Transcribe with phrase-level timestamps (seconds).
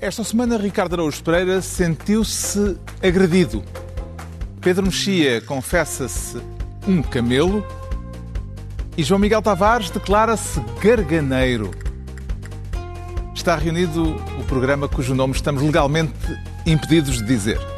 [0.00, 3.64] Esta semana, Ricardo Araújo Pereira sentiu-se agredido.
[4.60, 6.38] Pedro Mexia confessa-se
[6.86, 7.66] um camelo
[8.96, 11.72] e João Miguel Tavares declara-se garganeiro.
[13.34, 16.14] Está reunido o programa cujo nome estamos legalmente
[16.64, 17.77] impedidos de dizer.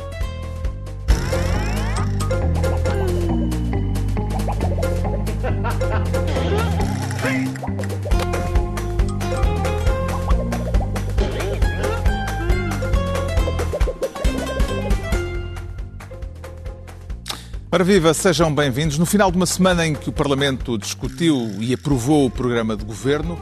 [17.72, 18.98] Ora viva, sejam bem-vindos.
[18.98, 22.84] No final de uma semana em que o Parlamento discutiu e aprovou o programa de
[22.84, 23.38] governo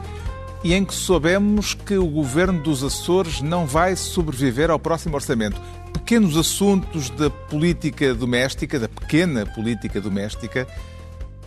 [0.63, 5.59] e em que soubemos que o governo dos Açores não vai sobreviver ao próximo orçamento.
[5.91, 10.67] Pequenos assuntos da política doméstica, da pequena política doméstica,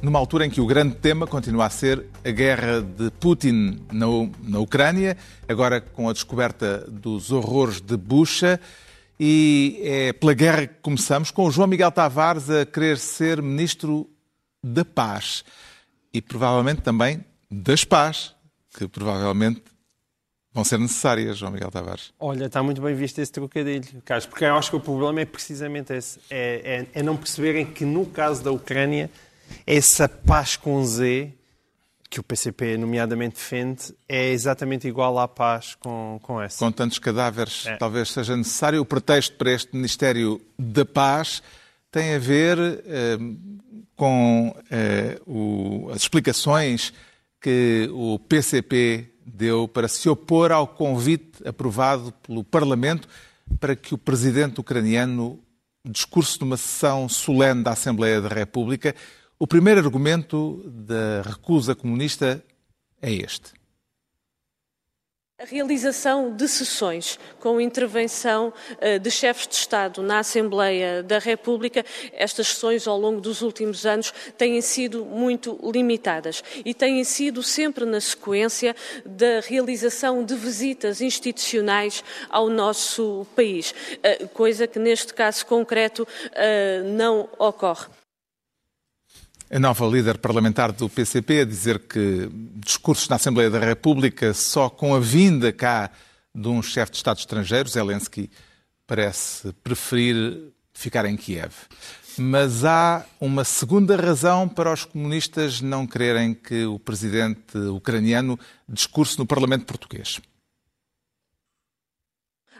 [0.02, 4.06] numa altura em que o grande tema continua a ser a guerra de Putin na,
[4.42, 5.16] na Ucrânia,
[5.48, 8.58] agora com a descoberta dos horrores de Bucha
[9.24, 14.10] e é pela guerra que começamos, com o João Miguel Tavares a querer ser Ministro
[14.60, 15.44] da Paz
[16.12, 18.34] e provavelmente também das Paz,
[18.76, 19.62] que provavelmente
[20.52, 22.12] vão ser necessárias, João Miguel Tavares.
[22.18, 25.24] Olha, está muito bem visto esse trocadilho, Carlos, porque eu acho que o problema é
[25.24, 29.08] precisamente esse, é, é, é não perceberem que no caso da Ucrânia,
[29.64, 31.32] essa paz com Z
[32.12, 36.58] que o PCP, nomeadamente, defende é exatamente igual à paz com, com essa.
[36.58, 37.78] Com tantos cadáveres, é.
[37.78, 38.82] talvez seja necessário.
[38.82, 41.42] O pretexto para este Ministério da Paz
[41.90, 43.16] tem a ver eh,
[43.96, 46.92] com eh, o, as explicações
[47.40, 53.08] que o PCP deu para se opor ao convite aprovado pelo Parlamento
[53.58, 55.40] para que o presidente ucraniano
[55.82, 58.94] discurse numa sessão solene da Assembleia da República
[59.42, 62.40] o primeiro argumento da recusa comunista
[63.02, 63.50] é este.
[65.36, 71.84] A realização de sessões com intervenção eh, de chefes de Estado na Assembleia da República,
[72.12, 77.84] estas sessões ao longo dos últimos anos têm sido muito limitadas e têm sido sempre
[77.84, 85.44] na sequência da realização de visitas institucionais ao nosso país, eh, coisa que neste caso
[85.46, 88.01] concreto eh, não ocorre.
[89.54, 94.70] A nova líder parlamentar do PCP a dizer que discursos na Assembleia da República só
[94.70, 95.90] com a vinda cá
[96.34, 98.30] de um chefe de Estado estrangeiro, Zelensky,
[98.86, 101.52] parece preferir ficar em Kiev.
[102.16, 109.18] Mas há uma segunda razão para os comunistas não quererem que o presidente ucraniano discurse
[109.18, 110.18] no Parlamento português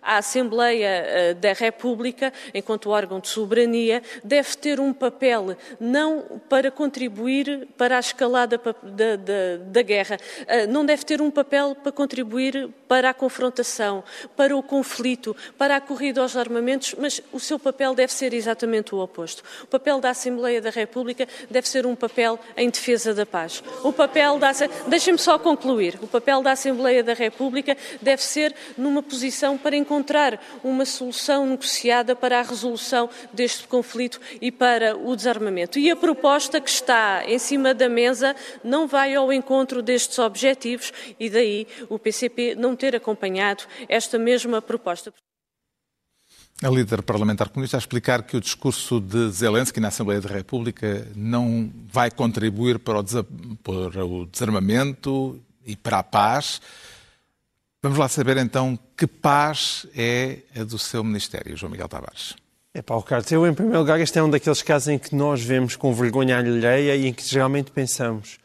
[0.02, 6.70] a Assembleia eh, da República, enquanto órgão de soberania, deve ter um papel não para
[6.70, 11.92] contribuir para a escalada da, da, da guerra, eh, não deve ter um papel para
[11.92, 14.02] contribuir para a confrontação,
[14.36, 18.94] para o conflito, para a corrida aos armamentos, mas o seu papel deve ser exatamente
[18.94, 19.42] o oposto.
[19.62, 23.62] O papel da Assembleia da República deve ser um papel em defesa da paz.
[23.82, 24.52] O papel da
[24.86, 25.98] deixem-me só concluir.
[26.02, 31.46] O papel da Assembleia da República deve ser numa posição para encontrar encontrar uma solução
[31.46, 35.78] negociada para a resolução deste conflito e para o desarmamento.
[35.78, 40.92] E a proposta que está em cima da mesa não vai ao encontro destes objetivos
[41.20, 45.12] e daí o PCP não ter acompanhado esta mesma proposta.
[46.62, 51.06] A líder parlamentar comunista a explicar que o discurso de Zelensky na Assembleia da República
[51.14, 56.62] não vai contribuir para o desarmamento e para a paz.
[57.84, 62.36] Vamos lá saber então que paz é a do seu Ministério, João Miguel Tavares.
[62.72, 65.42] É Paulo Carlos, eu em primeiro lugar, este é um daqueles casos em que nós
[65.42, 68.38] vemos com vergonha alheia e em que geralmente pensamos.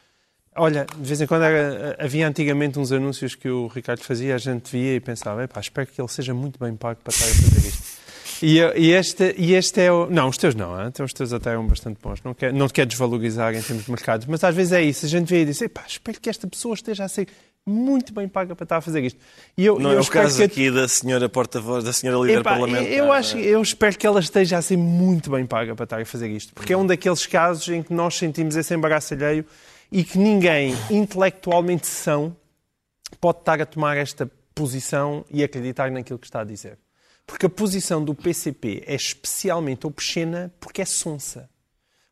[0.56, 4.40] Olha, de vez em quando era, havia antigamente uns anúncios que o Ricardo fazia, a
[4.40, 7.30] gente via e pensava, epá, espero que ele seja muito bem pago para estar a
[7.30, 7.98] fazer isto.
[8.42, 10.08] E, e, este, e este é o.
[10.10, 10.92] Não, os teus não, hein?
[11.00, 12.22] os teus até eram bastante bons.
[12.24, 15.06] Não, quer, não te quero desvalorizar em termos de mercado, mas às vezes é isso.
[15.06, 17.28] A gente vê e diz, epá, espero que esta pessoa esteja a ser
[17.70, 19.20] muito bem paga para estar a fazer isto.
[19.58, 22.52] E eu, não eu é o caso aqui da senhora porta-voz, da senhora líder Epá,
[22.52, 22.92] parlamentar.
[22.92, 26.06] Eu, acho, eu espero que ela esteja a ser muito bem paga para estar a
[26.06, 29.46] fazer isto, porque é um daqueles casos em que nós sentimos esse embaraço alheio
[29.92, 32.36] e que ninguém intelectualmente são
[33.20, 36.78] pode estar a tomar esta posição e acreditar naquilo que está a dizer.
[37.26, 41.50] Porque a posição do PCP é especialmente obscena porque é sonsa.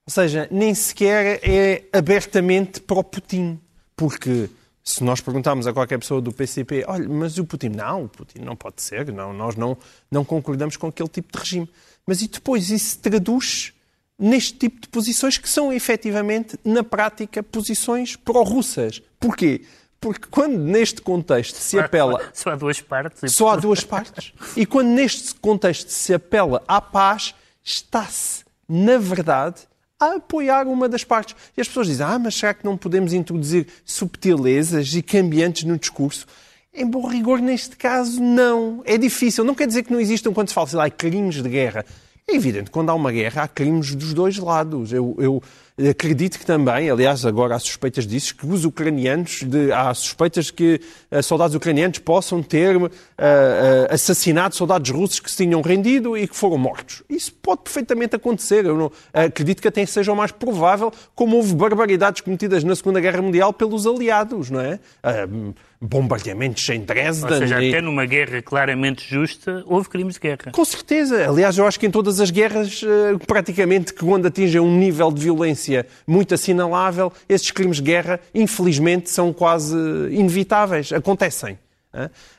[0.05, 3.59] Ou seja, nem sequer é abertamente para o Putin.
[3.95, 4.49] Porque
[4.87, 8.39] se nós perguntarmos a qualquer pessoa do PCP, olha, mas o Putin, não, o Putin
[8.39, 9.75] não pode ser, não, nós não,
[10.11, 11.69] não concordamos com aquele tipo de regime.
[12.05, 13.73] Mas e depois isso se traduz
[14.17, 19.01] neste tipo de posições que são efetivamente, na prática, posições pró-russas.
[19.19, 19.65] Porquê?
[19.99, 22.21] Porque quando neste contexto se apela.
[22.31, 23.33] Só há duas partes.
[23.33, 24.33] Só há duas partes.
[24.55, 27.33] E quando neste contexto se apela à paz,
[27.63, 29.61] está-se, na verdade,
[29.99, 31.35] a apoiar uma das partes.
[31.55, 35.77] E as pessoas dizem, ah, mas será que não podemos introduzir subtilezas e cambiantes no
[35.77, 36.25] discurso?
[36.73, 38.81] Em bom rigor, neste caso, não.
[38.85, 39.45] É difícil.
[39.45, 41.85] Não quer dizer que não existam, quando se fala, sei lá, crimes de guerra.
[42.27, 44.91] É evidente, quando há uma guerra, há crimes dos dois lados.
[44.91, 45.43] Eu, eu
[45.77, 50.79] acredito que também, aliás, agora há suspeitas disso, que os ucranianos, de, há suspeitas que
[51.11, 52.89] uh, soldados ucranianos possam ter uh, uh,
[53.89, 57.03] assassinado soldados russos que se tinham rendido e que foram mortos.
[57.09, 58.65] Isso pode perfeitamente acontecer.
[58.65, 63.01] Eu não, acredito que até seja o mais provável, como houve barbaridades cometidas na Segunda
[63.01, 64.79] Guerra Mundial pelos aliados, não é?
[65.85, 67.31] bombardeamentos em Dresden.
[67.31, 70.51] Ou seja, até numa guerra claramente justa, houve crimes de guerra.
[70.51, 71.27] Com certeza.
[71.27, 75.11] Aliás, eu acho que em todas as guerras, eh, praticamente, que quando atingem um nível
[75.11, 75.64] de violência
[76.05, 79.75] muito assinalável, esses crimes de guerra, infelizmente, são quase
[80.11, 80.91] inevitáveis.
[80.91, 81.57] Acontecem.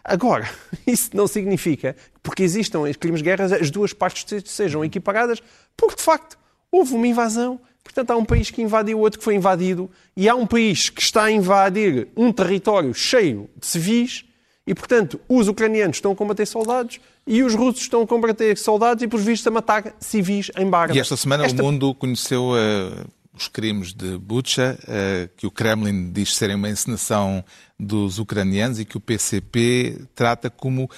[0.04, 0.48] Agora,
[0.86, 5.42] isso não significa, porque existam crimes de guerra, as duas partes sejam equiparadas,
[5.76, 6.38] porque, de facto,
[6.70, 10.34] houve uma invasão Portanto, há um país que invadiu outro que foi invadido e há
[10.34, 14.24] um país que está a invadir um território cheio de civis
[14.66, 19.02] e, portanto, os ucranianos estão a combater soldados e os russos estão a combater soldados
[19.02, 20.94] e, por vistos, a matar civis em Barda.
[20.94, 21.62] E esta semana esta...
[21.62, 26.68] o mundo conheceu uh, os crimes de Bucha, uh, que o Kremlin diz serem uma
[26.68, 27.44] encenação
[27.78, 30.90] dos ucranianos e que o PCP trata como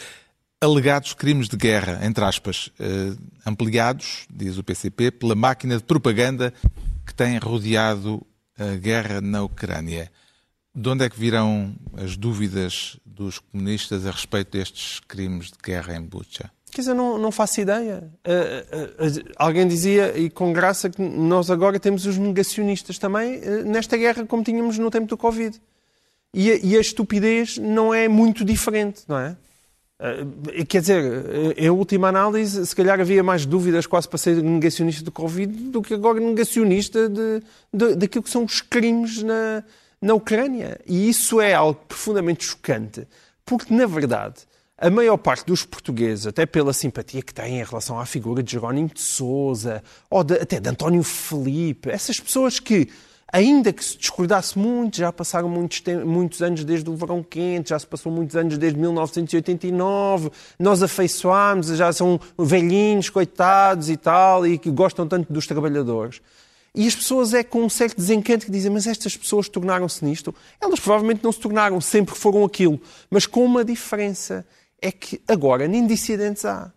[0.60, 3.12] alegados crimes de guerra, entre aspas, eh,
[3.46, 6.52] ampliados, diz o PCP, pela máquina de propaganda
[7.06, 8.26] que tem rodeado
[8.58, 10.10] a guerra na Ucrânia.
[10.74, 15.96] De onde é que virão as dúvidas dos comunistas a respeito destes crimes de guerra
[15.96, 16.50] em Bucha?
[16.70, 18.10] Quer dizer, não, não faço ideia.
[18.26, 23.40] Uh, uh, uh, alguém dizia, e com graça, que nós agora temos os negacionistas também
[23.64, 25.60] nesta guerra, como tínhamos no tempo do Covid.
[26.32, 29.36] E a, e a estupidez não é muito diferente, não é?
[30.68, 35.10] Quer dizer, em última análise, se calhar havia mais dúvidas quase para ser negacionista do
[35.10, 37.42] Covid do que agora negacionista de,
[37.74, 39.64] de, daquilo que são os crimes na,
[40.00, 40.80] na Ucrânia.
[40.86, 43.06] E isso é algo profundamente chocante,
[43.44, 44.46] porque, na verdade,
[44.76, 48.52] a maior parte dos portugueses, até pela simpatia que têm em relação à figura de
[48.52, 52.88] Jerónimo de Souza, ou de, até de António Felipe, essas pessoas que
[53.32, 57.78] ainda que se discordasse muito, já passaram muitos, muitos anos desde o verão quente, já
[57.78, 64.58] se passou muitos anos desde 1989, nós afeiçoámos, já são velhinhos, coitados e tal, e
[64.58, 66.20] que gostam tanto dos trabalhadores.
[66.74, 70.34] E as pessoas é com um certo desencanto que dizem, mas estas pessoas tornaram-se nisto?
[70.60, 72.80] Elas provavelmente não se tornaram, sempre foram aquilo,
[73.10, 74.46] mas com uma diferença.
[74.80, 76.72] É que agora nem dissidentes há.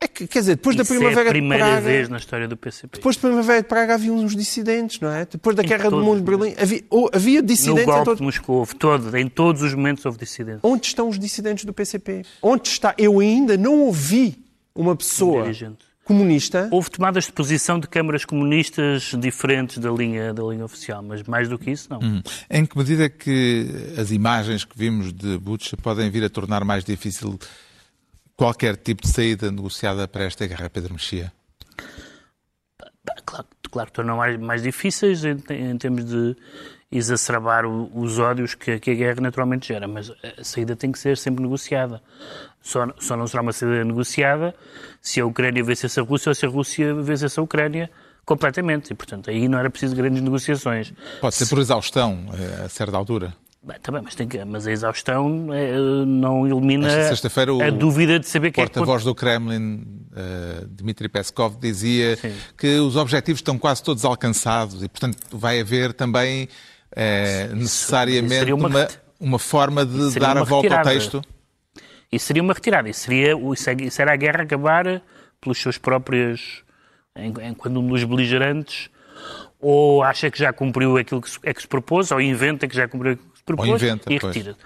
[0.00, 2.16] É que, quer dizer, depois Isso da Primavera é a primeira de Praga, vez na
[2.18, 2.98] história do PCP.
[2.98, 5.26] Depois da Primavera de Praga havia uns dissidentes, não é?
[5.26, 7.84] Depois da Guerra do Mundo de Berlim havia, ou, havia dissidentes...
[7.84, 8.18] No golpe todo...
[8.18, 10.60] de Moscou, houve todo, em todos os momentos houve dissidentes.
[10.62, 12.22] Onde estão os dissidentes do PCP?
[12.40, 12.94] Onde está?
[12.96, 14.38] Eu ainda não ouvi
[14.72, 15.76] uma pessoa um
[16.08, 16.70] comunista...
[16.72, 21.50] Houve tomadas de posição de câmaras comunistas diferentes da linha, da linha oficial, mas mais
[21.50, 21.98] do que isso, não.
[22.02, 22.22] Hum.
[22.50, 23.66] Em que medida é que
[23.98, 27.38] as imagens que vimos de Butch podem vir a tornar mais difícil
[28.34, 31.30] qualquer tipo de saída negociada para esta guerra, Pedro Mexia?
[33.26, 36.34] Claro, claro tornam mais, mais difíceis em, em, termos de
[36.90, 40.98] exacerbar o, os ódios que, que, a guerra naturalmente gera, mas a saída tem que
[40.98, 42.02] ser sempre negociada.
[42.68, 44.54] Só, só não será uma saída negociada
[45.00, 47.90] se a Ucrânia vencesse a Rússia ou se a Rússia vencesse a Ucrânia
[48.26, 48.92] completamente.
[48.92, 50.92] E, portanto, aí não era preciso grandes negociações.
[51.18, 53.34] Pode ser por exaustão, eh, a certa altura.
[53.62, 56.88] Bem, também, mas, tem que, mas a exaustão é, não elimina
[57.66, 58.70] a dúvida de saber quem é que...
[58.70, 62.34] O porta-voz do Kremlin, uh, Dmitry Peskov, dizia Sim.
[62.56, 66.50] que os objetivos estão quase todos alcançados e, portanto, vai haver também
[66.92, 68.88] uh, necessariamente uma, uma,
[69.18, 70.90] uma, forma de dar a volta retirada.
[70.90, 71.22] ao texto.
[72.10, 72.88] Isso seria uma retirada.
[72.88, 73.34] Isso, seria,
[73.84, 75.02] isso era a guerra acabar
[75.40, 76.64] pelos seus próprios...
[77.56, 78.90] Quando um dos beligerantes
[79.58, 82.76] ou acha que já cumpriu aquilo que se, é que se propôs, ou inventa que
[82.76, 84.56] já cumpriu propôs inventa, e retira.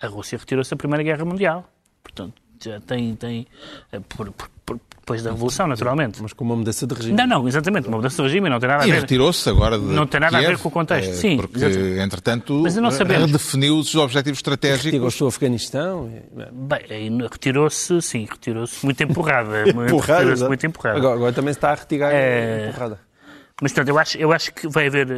[0.00, 1.68] A Rússia retirou-se da Primeira Guerra Mundial.
[2.02, 3.46] Portanto, já tem, tem
[3.92, 4.48] eh, por, por,
[5.06, 6.20] depois da Revolução, naturalmente.
[6.20, 7.16] Mas com uma mudança de regime.
[7.16, 8.92] Não, não, exatamente, uma mudança de regime não tem nada a ver.
[8.92, 11.36] E retirou-se agora de Não tem nada Kiev, a ver com o contexto, é, sim.
[11.36, 12.00] Porque, exatamente.
[12.00, 14.84] entretanto, Mas não redefiniu os objetivos estratégicos.
[14.84, 16.10] Retirou-se do Afeganistão.
[16.52, 19.68] Bem, retirou-se, sim, retirou-se muito empurrada.
[19.68, 20.98] empurrada retirou muito empurrada.
[20.98, 22.68] Agora, agora, também se está a retirar é...
[22.68, 22.98] empurrada.
[23.62, 25.08] Mas, portanto, eu acho, eu acho que vai haver,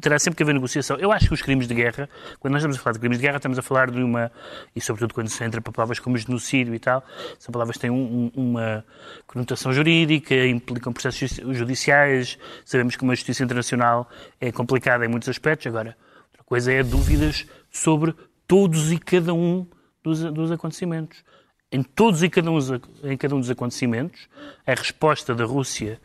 [0.00, 0.96] terá sempre que haver negociação.
[0.96, 2.08] Eu acho que os crimes de guerra,
[2.40, 4.32] quando nós estamos a falar de crimes de guerra, estamos a falar de uma,
[4.74, 7.04] e sobretudo quando se entra para palavras como genocídio e tal,
[7.38, 8.82] são palavras que têm um, uma
[9.26, 14.08] conotação jurídica, implicam processos judiciais, sabemos que uma justiça internacional
[14.40, 15.66] é complicada em muitos aspectos.
[15.66, 15.94] Agora,
[16.28, 18.14] outra coisa é dúvidas sobre
[18.46, 19.66] todos e cada um
[20.02, 21.22] dos, dos acontecimentos.
[21.70, 22.58] Em todos e cada um,
[23.02, 24.26] em cada um dos acontecimentos,
[24.66, 26.00] a resposta da Rússia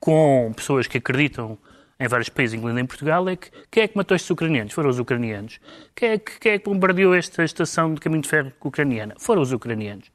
[0.00, 1.58] com pessoas que acreditam
[1.98, 4.72] em vários países, incluindo em Portugal, é que quem é que matou estes ucranianos?
[4.72, 5.58] Foram os ucranianos.
[5.94, 9.14] Quem é que, quem é que bombardeou esta estação de caminho de ferro ucraniana?
[9.18, 10.10] Foram os ucranianos.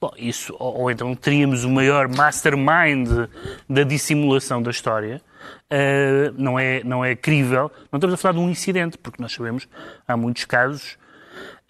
[0.00, 3.08] Bom, isso, ou, ou então teríamos o maior mastermind
[3.68, 5.22] da dissimulação da história,
[5.70, 7.70] uh, não, é, não é crível.
[7.90, 9.68] Não estamos a falar de um incidente, porque nós sabemos,
[10.06, 10.98] há muitos casos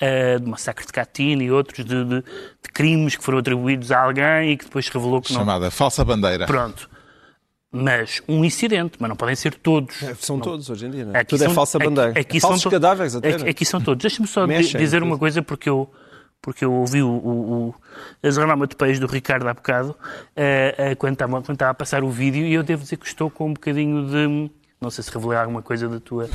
[0.01, 4.01] uh, de massacre de Katyn e outros de, de, de, crimes que foram atribuídos a
[4.01, 5.53] alguém e que depois se revelou que Chamada não...
[5.55, 6.47] Chamada falsa bandeira.
[6.47, 6.94] Pronto
[7.75, 10.01] mas um incidente, mas não podem ser todos.
[10.01, 10.45] É, são não.
[10.45, 11.25] todos hoje em dia, não é?
[11.25, 12.11] Tudo é são, é falsa bandeira.
[12.13, 13.35] Aqui, aqui Falsos são cadáveres até.
[13.35, 14.01] Aqui, aqui são todos.
[14.01, 15.91] Deixa-me só Mexem, dizer uma coisa, porque eu,
[16.41, 17.75] porque eu ouvi o, o, o,
[18.23, 21.75] a Zornama de Peixe do Ricardo há bocado, uh, uh, quando, estava, quando estava a
[21.75, 24.51] passar o vídeo, e eu devo dizer que estou com um bocadinho de...
[24.81, 26.29] Não sei se revelei alguma coisa da tua...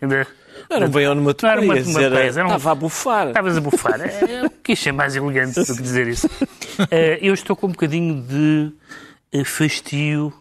[0.00, 0.26] Da,
[0.70, 3.28] não era um uma Não era uma era um, Estava a bufar.
[3.28, 4.00] Estavas a bufar.
[4.28, 6.26] Eu quis ser mais elegante do que dizer isso.
[6.26, 10.32] Uh, eu estou com um bocadinho de fastio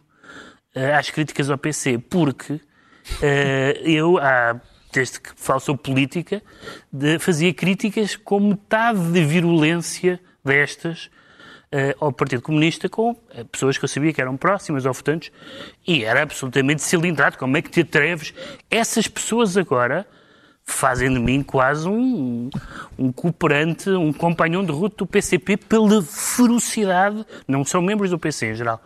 [0.98, 2.60] às críticas ao PC, porque uh,
[3.84, 4.60] eu, há,
[4.92, 6.42] desde que falo sobre política,
[6.92, 11.10] de, fazia críticas com metade da virulência destas
[11.72, 13.16] uh, ao Partido Comunista com
[13.52, 15.32] pessoas que eu sabia que eram próximas ou votantes
[15.88, 17.38] e era absolutamente cilindrado.
[17.38, 18.34] Como é que te atreves?
[18.70, 20.08] Essas pessoas agora
[20.66, 22.50] fazem de mim quase um,
[22.98, 28.52] um cooperante, um companhão de ruta do PCP pela ferocidade, não são membros do PC
[28.52, 28.82] em geral,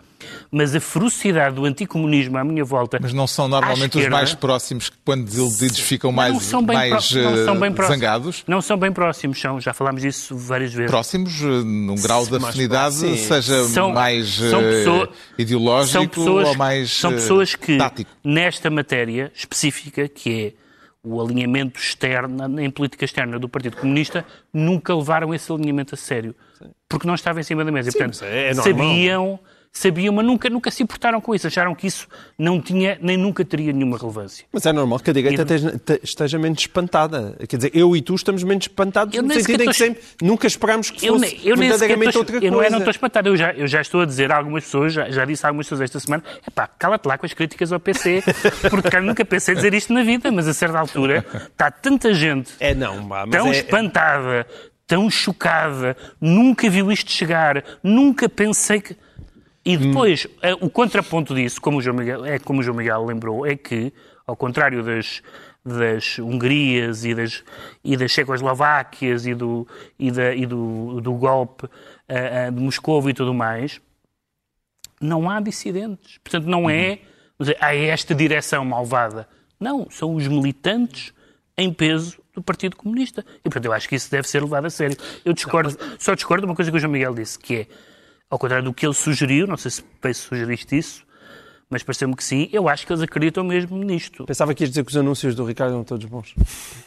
[0.52, 3.00] mas a ferocidade do anticomunismo à minha volta.
[3.02, 7.22] Mas não são normalmente esquerda, os mais próximos que, quando desiludidos, ficam mais, mais pro,
[7.24, 8.44] não são bem zangados?
[8.48, 10.92] Não são bem próximos, são, já falámos disso várias vezes.
[10.92, 16.48] Próximos, eh, num grau de afinidade, seja são, mais são eh, pessoa, ideológico são pessoas,
[16.48, 18.10] ou mais São pessoas que, tático.
[18.24, 20.68] nesta matéria específica, que é
[21.04, 26.36] o alinhamento externo, em política externa do Partido Comunista, nunca levaram esse alinhamento a sério.
[26.90, 27.92] Porque não estava em cima da mesa.
[27.92, 29.40] Sim, Portanto, é sabiam
[29.78, 31.48] sabiam, mas nunca, nunca se importaram com isso.
[31.48, 32.08] Acharam que isso
[32.38, 34.46] não tinha, nem nunca teria nenhuma relevância.
[34.52, 36.00] Mas é normal que a direita e...
[36.04, 37.36] esteja menos espantada.
[37.48, 40.48] Quer dizer, eu e tu estamos menos espantados eu no sentido em que sempre, nunca
[40.48, 42.48] esperámos que fosse eu, eu verdadeiramente estou, outra coisa.
[42.48, 43.30] Eu não, é, não estou espantado.
[43.30, 45.66] Eu já, eu já estou a dizer a algumas pessoas, já, já disse a algumas
[45.66, 48.24] pessoas esta semana, é pá, cala-te lá com as críticas ao PC,
[48.70, 52.52] porque cara, nunca pensei dizer isto na vida, mas a certa altura está tanta gente
[52.60, 53.52] é, não, mas tão é...
[53.52, 54.48] espantada,
[54.86, 58.96] tão chocada, nunca viu isto chegar, nunca pensei que...
[59.68, 60.58] E depois, hum.
[60.62, 63.92] o contraponto disso, como o, João Miguel, é, como o João Miguel lembrou, é que,
[64.26, 65.22] ao contrário das,
[65.66, 67.44] das Hungrias e das,
[67.84, 69.68] e das Checoslováquias e do,
[70.00, 71.70] e da, e do, do golpe uh,
[72.48, 73.82] uh, de Moscou e tudo mais,
[75.02, 76.18] não há dissidentes.
[76.20, 77.00] Portanto, não é
[77.38, 77.48] uhum.
[77.60, 79.28] há esta direção malvada.
[79.60, 81.12] Não, são os militantes
[81.58, 83.26] em peso do Partido Comunista.
[83.40, 84.96] E, portanto, eu acho que isso deve ser levado a sério.
[85.26, 87.68] Eu discordo, só discordo de uma coisa que o João Miguel disse, que é
[88.30, 91.08] ao contrário do que ele sugeriu, não sei se sugeriste isso,
[91.70, 94.26] mas pareceu-me que sim, eu acho que eles acreditam mesmo nisto.
[94.26, 96.34] Pensava que ias dizer que os anúncios do Ricardo eram todos bons.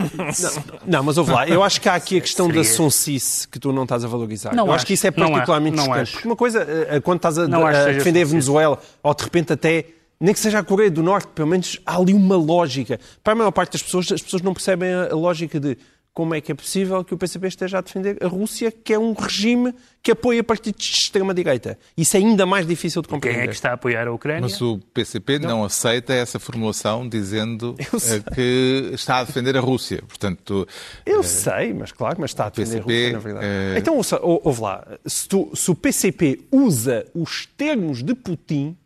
[0.00, 2.62] não, não, mas ouve lá, eu acho que há aqui a questão Seria...
[2.62, 4.54] da sonsice que tu não estás a valorizar.
[4.54, 6.12] Não eu acho, acho que isso é particularmente não chocante.
[6.12, 9.84] Porque uma coisa, eh, quando estás a, a defender a Venezuela, ou de repente até
[10.20, 13.00] nem que seja a Coreia do Norte, pelo menos há ali uma lógica.
[13.24, 15.78] Para a maior parte das pessoas, as pessoas não percebem a, lógica de
[16.12, 18.98] como é que é possível que o PCP esteja a defender a Rússia, que é
[18.98, 21.78] um regime que apoia partidos de extrema-direita.
[21.96, 23.38] Isso é ainda mais difícil de compreender.
[23.38, 24.40] Quem é que está a apoiar a Ucrânia?
[24.42, 29.60] Mas o PCP não, não aceita essa formulação dizendo eh, que está a defender a
[29.60, 30.02] Rússia.
[30.06, 30.66] Portanto,
[31.06, 31.22] Eu é...
[31.22, 33.46] sei, mas claro, mas está a defender PCP, a Rússia, na verdade.
[33.46, 33.78] É...
[33.78, 38.76] Então, ouça, ouve lá, se, tu, se, o PCP usa os termos de Putin,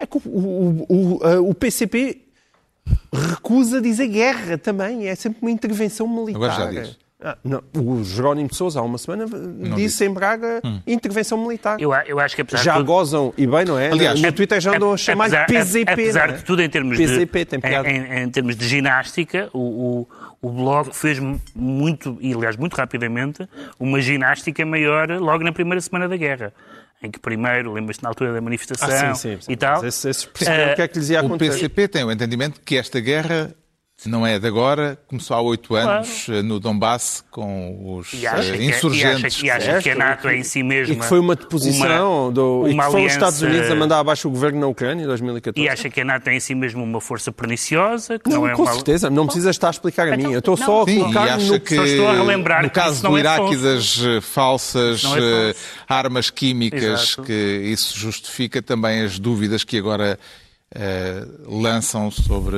[0.00, 2.23] é que o, o, o, o PCP
[3.12, 5.06] recusa dizer guerra também.
[5.08, 6.36] É sempre uma intervenção militar.
[6.36, 7.04] Agora já diz.
[7.26, 10.04] Ah, não, o Jerónimo de Sousa, há uma semana, disse, disse.
[10.04, 10.78] em Braga hum.
[10.86, 11.80] intervenção militar.
[11.80, 12.84] Eu, eu acho que apesar Já tudo...
[12.84, 13.90] gozam, e bem, não é?
[13.90, 15.90] Aliás, no Twitter já andam a chamar apesar, PZP.
[15.90, 16.32] Apesar é?
[16.32, 17.56] de tudo, em termos PZP, de,
[17.88, 20.08] em, em, termos de ginástica, o, o,
[20.44, 21.18] o Bloco fez
[21.54, 23.48] muito, e aliás muito rapidamente,
[23.80, 26.52] uma ginástica maior logo na primeira semana da guerra
[27.02, 29.52] em que primeiro, lembras-te na altura da manifestação ah, sim, sim, sim.
[29.52, 29.84] e tal.
[29.84, 31.50] Esse, esse, uh, o que é que lhes ia acontecer?
[31.50, 33.54] O PCP tem o entendimento que esta guerra
[34.06, 36.40] não é de agora, começou há oito anos claro.
[36.40, 39.40] Eh, no Donbass com os eh, insurgentes.
[39.42, 40.94] e, acha, e acha, que a NATO é em si mesma.
[40.94, 42.60] E que foi uma deposição uma, do.
[42.60, 45.04] Uma e que aliança, foram os Estados Unidos a mandar abaixo o governo na Ucrânia
[45.04, 45.64] em 2014.
[45.64, 48.18] E acha que a NATO é em si mesmo uma força perniciosa?
[48.18, 48.72] Que não, não é com uma...
[48.74, 50.32] certeza, não precisa estar a explicar a mim.
[50.32, 53.20] Eu estou só a colocar no que, só estou a relembrar no caso do é
[53.20, 55.54] Iraque e das eh, falsas é
[55.88, 57.22] armas químicas, Exato.
[57.22, 60.18] que isso justifica também as dúvidas que agora
[60.74, 62.56] uh, lançam sobre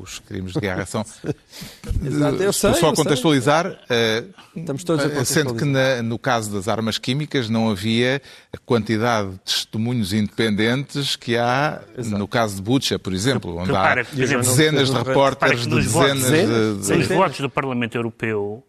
[0.00, 0.84] os crimes de guerra.
[0.86, 1.04] São,
[2.04, 5.56] Exato, eu sei, Estou só eu contextualizar, uh, Estamos todos a sendo contextualizar.
[5.56, 8.20] que na- no caso das armas químicas não havia
[8.52, 13.82] a quantidade de testemunhos independentes que há no caso de Butcha, por exemplo, onde há
[13.82, 16.92] Repara, por exemplo, dezenas de repórteres de nos votos- dezenas de...
[16.94, 18.62] Os votos do Parlamento Europeu,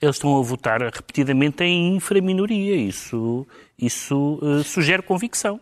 [0.00, 2.74] eles estão a votar repetidamente em inframinoria.
[2.76, 3.46] Isso,
[3.78, 5.60] isso eh, sugere convicção.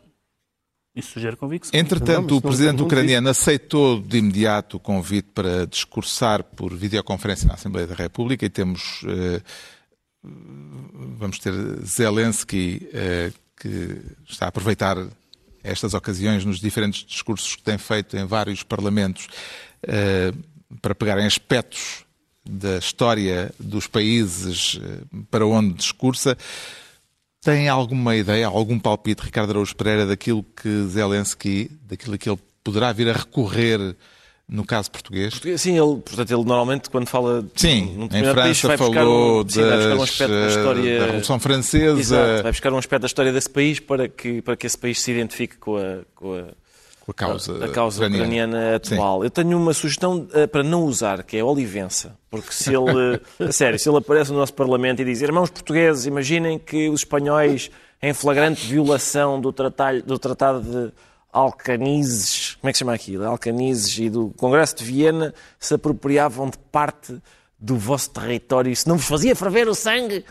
[0.98, 1.70] Isso sugere convicção.
[1.72, 6.42] Não, Entretanto, mas o não- presidente não ucraniano aceitou de imediato o convite para discursar
[6.42, 9.40] por videoconferência na Assembleia da República e temos, eh,
[10.22, 11.52] vamos ter
[11.84, 14.96] Zelensky, eh, que está a aproveitar
[15.62, 19.28] estas ocasiões nos diferentes discursos que tem feito em vários parlamentos
[19.82, 20.32] eh,
[20.82, 22.04] para pegar em aspectos
[22.48, 24.80] da história dos países
[25.30, 26.36] para onde discursa.
[27.42, 32.92] Tem alguma ideia, algum palpite, Ricardo Araújo Pereira, daquilo que Zelensky, daquilo que ele poderá
[32.92, 33.96] vir a recorrer
[34.48, 35.40] no caso português?
[35.56, 39.48] Sim, ele, portanto, ele normalmente quando fala Sim, num em país, França buscar falou um,
[39.48, 42.00] sim, vai buscar um das, aspecto da eh, história da Revolução Francesa.
[42.00, 45.00] Exato, vai buscar um aspecto da história desse país para que, para que esse país
[45.00, 46.44] se identifique com a, com a,
[47.08, 48.24] com a causa, a causa ucraniana.
[48.24, 49.24] ucraniana atual.
[49.24, 52.14] Eu tenho uma sugestão eh, para não usar, que é a Olivença.
[52.30, 56.04] Porque se ele, a sério, se ele aparece no nosso Parlamento e diz irmãos portugueses,
[56.04, 57.70] imaginem que os espanhóis,
[58.02, 60.92] em flagrante violação do tratado, do tratado de
[61.32, 63.24] Alcanizes, como é que se chama aquilo?
[63.24, 67.16] Alcanizes e do Congresso de Viena, se apropriavam de parte
[67.58, 68.70] do vosso território.
[68.70, 70.24] Isso não vos fazia ferver o sangue?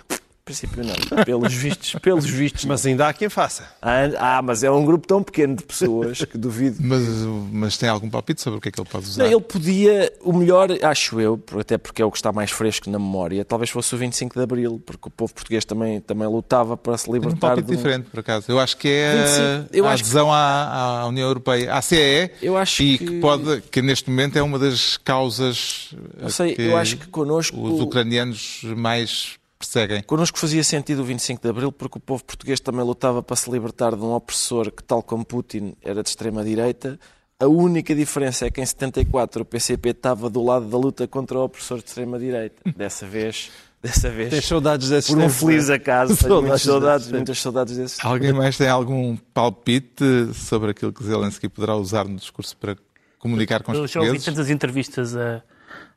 [0.48, 1.26] Em princípio não.
[1.26, 2.64] Pelos vistos, pelos vistos.
[2.64, 3.64] Mas ainda há quem faça.
[3.82, 7.04] Ah, mas é um grupo tão pequeno de pessoas que duvido Mas,
[7.52, 9.24] mas tem algum palpite sobre o que é que ele pode usar?
[9.24, 12.90] Não, ele podia, o melhor, acho eu, até porque é o que está mais fresco
[12.90, 16.78] na memória, talvez fosse o 25 de Abril, porque o povo português também, também lutava
[16.78, 18.46] para se Tem um libertar palpite de um- diferente, por acaso.
[18.50, 19.76] Eu acho que é 25.
[19.76, 23.06] Eu a acho que- adesão à, à União Europeia, à CEE, Eu acho e que-
[23.06, 23.20] que...
[23.20, 27.62] pode, que neste momento é uma das causas Não sei, que eu acho que connosco,
[27.62, 30.02] os ucranianos mais perseguem.
[30.04, 33.50] connosco fazia sentido o 25 de Abril, porque o povo português também lutava para se
[33.50, 37.00] libertar de um opressor que, tal como Putin, era de extrema-direita.
[37.40, 41.38] A única diferença é que em 74 o PCP estava do lado da luta contra
[41.38, 42.64] o opressor de extrema-direita.
[42.76, 45.78] Dessa vez, dessa vez, Tens saudades desses por um tempos, feliz não é?
[45.78, 48.06] acaso, tenho muitas Saudades saudades, desses muitas saudades desses.
[48.06, 52.76] Alguém mais tem algum palpite sobre aquilo que Zelensky poderá usar no discurso para
[53.20, 54.26] comunicar com os Eu já ouvi portugueses?
[54.26, 55.44] tantas entrevistas a,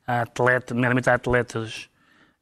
[0.05, 1.89] a atletas, nomeadamente a atletas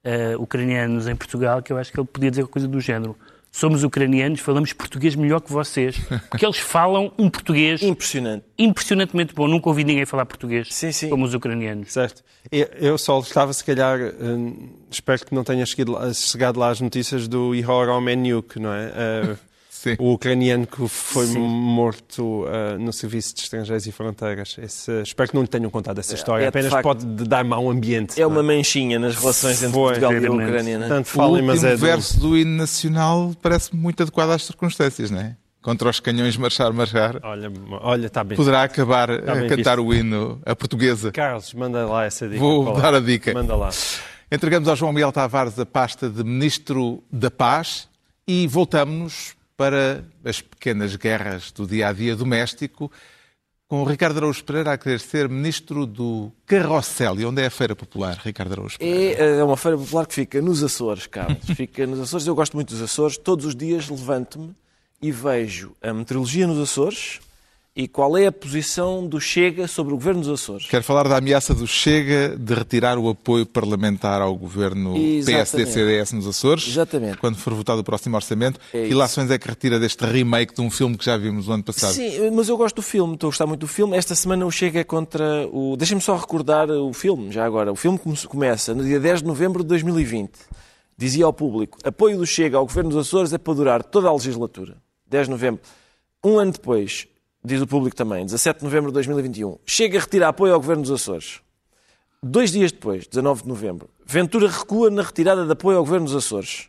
[0.03, 3.15] eh, ucranianos em Portugal, que eu acho que ele podia dizer coisa do género.
[3.51, 5.95] Somos ucranianos, falamos português melhor que vocês.
[6.29, 8.45] Porque eles falam um português Impressionante.
[8.59, 9.47] impressionantemente bom.
[9.47, 11.09] Nunca ouvi ninguém falar português Sim, sim.
[11.09, 11.91] como os ucranianos.
[11.91, 12.23] Certo.
[12.51, 17.55] Eu- só estava, se calhar, hum, espero que não tenha chegado lá, as notícias do
[17.55, 18.91] Ihor Omeniuk, não é?
[18.95, 19.35] Eh,
[19.81, 19.95] Sim.
[19.97, 24.57] o ucraniano que foi morto eh, no Serviço de Estrangeiros e Fronteiras.
[24.61, 26.43] Esse- espero que não lhe tenham contado essa história.
[26.43, 28.19] é de Apenas facto- pode dar mau ambiente.
[28.19, 30.47] É não uma manchinha nas relações entre Foi, Portugal e a realmente.
[30.49, 30.75] Ucrânia.
[30.83, 30.87] é?
[30.89, 35.09] Tanto O falem, mas é do- verso do hino nacional parece muito adequado às circunstâncias,
[35.09, 35.35] não é?
[35.61, 37.19] Contra os canhões marchar, marchar.
[37.23, 38.35] Olha, olha, está bem.
[38.35, 39.87] Poderá acabar Tá a bem cantar visto.
[39.89, 41.11] o hino, a portuguesa.
[41.11, 42.39] Carlos, manda lá essa dica.
[42.39, 42.81] Vou é?
[42.81, 43.33] dar a dica.
[43.33, 43.69] Manda lá.
[44.31, 47.87] Entregamos ao João Miguel Tavares a pasta de Ministro da Paz
[48.27, 52.89] e voltamos para as pequenas guerras do dia a dia doméstico,
[53.67, 57.19] com o Ricardo Araújo Pereira a querer ser Ministro do Carrossel.
[57.19, 59.21] E onde é a Feira Popular, Ricardo Araújo Pereira?
[59.21, 61.43] É, é uma feira popular que fica nos Açores, Carlos.
[61.57, 62.25] Fica nos Açores.
[62.25, 63.17] Eu gosto muito dos Açores.
[63.17, 64.55] Todos os dias levanto-me
[65.01, 67.19] e vejo a meteorologia nos Açores
[67.81, 70.67] e qual é a posição do Chega sobre o governo dos Açores.
[70.67, 74.95] Quero falar da ameaça do Chega de retirar o apoio parlamentar ao governo.
[75.25, 76.67] PSD-CDS nos Açores.
[76.67, 77.17] Exatamente.
[77.19, 78.59] Quando for votado o próximo orçamento.
[78.73, 78.91] É que isso.
[78.91, 81.93] ilações é que retira deste remake de um filme que já vimos no ano passado?
[81.93, 83.95] Sim, mas eu gosto do filme, estou a gostar muito do filme.
[83.95, 85.77] Esta semana o Chega é contra o.
[85.77, 87.71] Deixem-me só recordar o filme, já agora.
[87.71, 90.31] O filme come- começa no dia 10 de novembro de 2020.
[90.97, 94.11] Dizia ao público: apoio do Chega ao governo dos Açores é para durar toda a
[94.13, 94.75] legislatura.
[95.09, 95.61] 10 de novembro.
[96.21, 97.07] Um ano depois,
[97.43, 100.91] diz o público também, 17 de novembro de 2021, Chega retira apoio ao governo dos
[100.91, 101.41] Açores.
[102.21, 106.15] Dois dias depois, 19 de novembro, Ventura recua na retirada de apoio ao governo dos
[106.15, 106.67] Açores.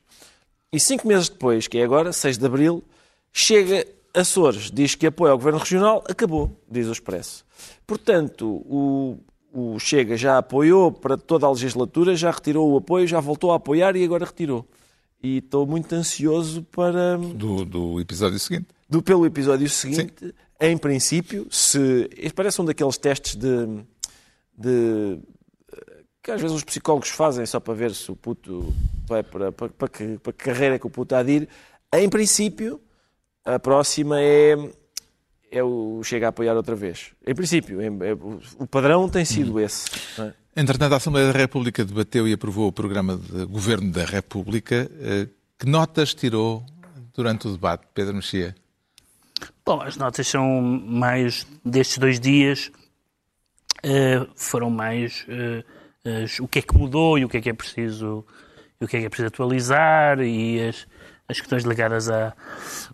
[0.73, 2.85] E cinco meses depois, que é agora, 6 de abril,
[3.33, 7.45] chega Açores, diz que apoio ao governo regional, acabou, diz o Expresso.
[7.87, 9.19] Portanto, o,
[9.53, 13.57] o Chega já apoiou para toda a legislatura, já retirou o apoio, já voltou a
[13.57, 14.65] apoiar e agora retirou.
[15.23, 18.67] E estou muito ansioso para Do, do episódio seguinte.
[18.89, 22.09] do, pelo episódio seguinte, em princípio, se.
[22.17, 23.67] isto Parece um daqueles testes de,
[24.57, 25.19] de-
[26.23, 28.73] que às vezes os psicólogos fazem só para ver se o puto
[29.07, 31.49] vai para, para, para, que, para que carreira que o puto há de ir.
[31.93, 32.81] Em princípio,
[33.45, 34.55] a próxima é,
[35.51, 37.13] é o Chega a apoiar outra vez.
[37.27, 38.13] Em princípio, é, é,
[38.59, 39.87] o padrão tem sido esse.
[40.19, 40.33] É?
[40.57, 44.91] Entretanto, a Assembleia da República debateu e aprovou o programa de governo da República.
[45.01, 46.65] Eh, que notas tirou
[47.15, 48.55] durante o debate, Pedro Mexia?
[49.65, 52.71] Bom, as notas são mais destes dois dias,
[53.85, 55.65] uh, foram mais uh,
[56.09, 58.25] uh, o que é que mudou e o que é que é preciso,
[58.81, 60.87] o que é que é preciso atualizar e as,
[61.29, 62.35] as questões ligadas a,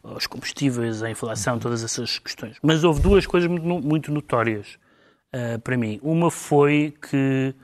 [0.03, 2.57] aos combustíveis, à inflação, todas essas questões.
[2.63, 4.79] Mas houve duas coisas muito, muito notórias
[5.63, 6.01] para mim.
[6.03, 7.55] Uma foi que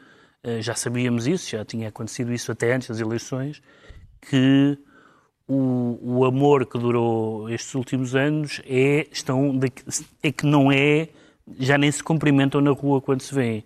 [0.61, 3.63] já sabíamos isso, já tinha acontecido isso até antes das eleições,
[4.21, 4.77] que
[5.49, 9.59] o, o amor que durou estes últimos anos é, estão,
[10.23, 11.09] é que não é,
[11.59, 13.65] já nem se cumprimentam na rua quando se vê.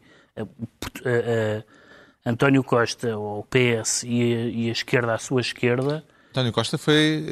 [2.25, 6.05] António Costa, ou o PS, e a, e a, esquerda à sua esquerda.
[6.31, 7.25] António Costa foi,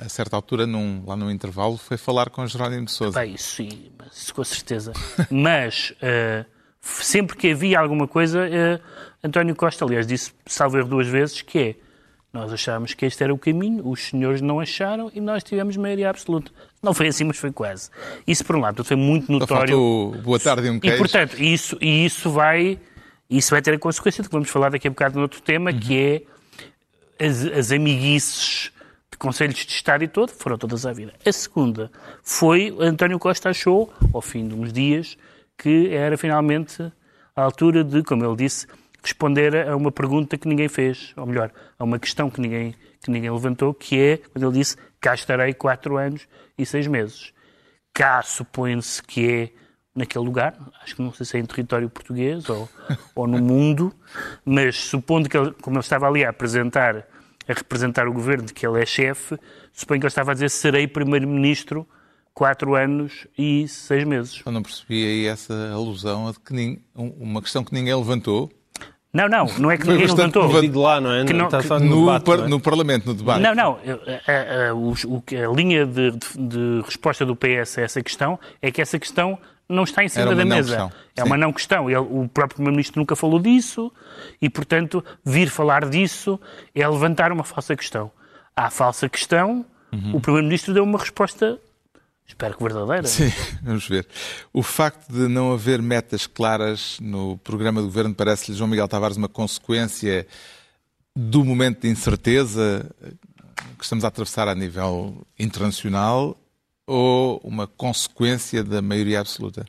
[0.00, 3.18] a certa altura, num, lá no intervalo, foi falar com Jerónimo de Sousa.
[3.20, 3.90] Bem, isso sim,
[4.32, 4.92] com certeza.
[5.28, 6.46] Mas uh,
[6.80, 8.80] sempre que havia alguma coisa, uh,
[9.22, 11.87] António Costa, aliás, disse, salvo erro duas vezes, que é
[12.32, 16.10] nós achávamos que este era o caminho, os senhores não acharam e nós tivemos maioria
[16.10, 16.52] absoluta.
[16.82, 17.90] Não foi assim, mas foi quase.
[18.26, 19.74] Isso, por um lado, foi muito notório.
[19.74, 20.96] Faltou boa tarde e um queijo.
[20.96, 22.78] E, portanto, isso, e isso, vai,
[23.30, 25.80] isso vai ter a consequência de que vamos falar daqui a bocado outro tema, uhum.
[25.80, 25.98] que
[27.18, 28.72] é as, as amiguices
[29.10, 31.14] de conselhos de Estado e todo, foram todas à vida.
[31.24, 31.90] A segunda
[32.22, 35.16] foi, António Costa achou, ao fim de uns dias,
[35.56, 36.92] que era finalmente
[37.34, 38.66] a altura de, como ele disse,
[39.02, 43.10] responder a uma pergunta que ninguém fez, ou melhor, a uma questão que ninguém, que
[43.10, 47.32] ninguém levantou, que é quando ele disse cá estarei quatro anos e seis meses.
[47.92, 49.50] Cá supõe-se que é
[49.94, 52.68] naquele lugar, acho que não sei se é em território português ou,
[53.14, 53.92] ou no mundo,
[54.44, 56.96] mas supondo que ele, como ele estava ali a apresentar,
[57.48, 59.36] a representar o governo que ele é chefe,
[59.72, 61.86] suponho que ele estava a dizer serei primeiro-ministro
[62.32, 64.40] quatro anos e seis meses.
[64.46, 68.48] Eu não percebi aí essa alusão a que uma questão que ninguém levantou,
[69.18, 70.60] não, não, não é que ninguém levantou.
[70.60, 71.24] Digo lá, não é?
[71.24, 72.48] Que não, que, no, debate, par, não é?
[72.48, 73.40] no Parlamento, no debate.
[73.40, 73.72] Não, não.
[73.72, 78.70] A, a, a, a linha de, de, de, resposta do PS a essa questão é
[78.70, 79.36] que essa questão
[79.68, 80.68] não está em cima da mesa.
[80.68, 80.92] Questão.
[81.16, 81.26] É Sim.
[81.26, 81.90] uma não questão.
[81.90, 83.92] Ele, o próprio Primeiro-Ministro nunca falou disso
[84.40, 86.38] e, portanto, vir falar disso
[86.72, 88.12] é levantar uma falsa questão.
[88.54, 90.14] À falsa questão, uhum.
[90.14, 91.58] o Primeiro-Ministro deu uma resposta
[92.28, 93.06] Espero que verdadeira.
[93.08, 94.06] Sim, vamos ver.
[94.52, 99.16] O facto de não haver metas claras no programa do governo parece-lhe, João Miguel Tavares,
[99.16, 100.26] uma consequência
[101.16, 102.88] do momento de incerteza
[103.76, 106.36] que estamos a atravessar a nível internacional
[106.86, 109.66] ou uma consequência da maioria absoluta?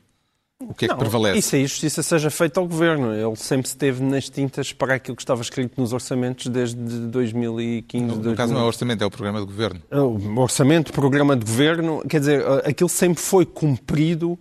[0.62, 1.38] O que é não, que prevalece?
[1.38, 3.14] Isso aí, justiça seja feita ao Governo.
[3.14, 8.04] Ele sempre esteve nas tintas para aquilo que estava escrito nos orçamentos desde 2015.
[8.04, 9.80] No, no caso não é o orçamento, é o programa de Governo.
[9.90, 14.38] É o orçamento, programa de Governo, quer dizer, aquilo sempre foi cumprido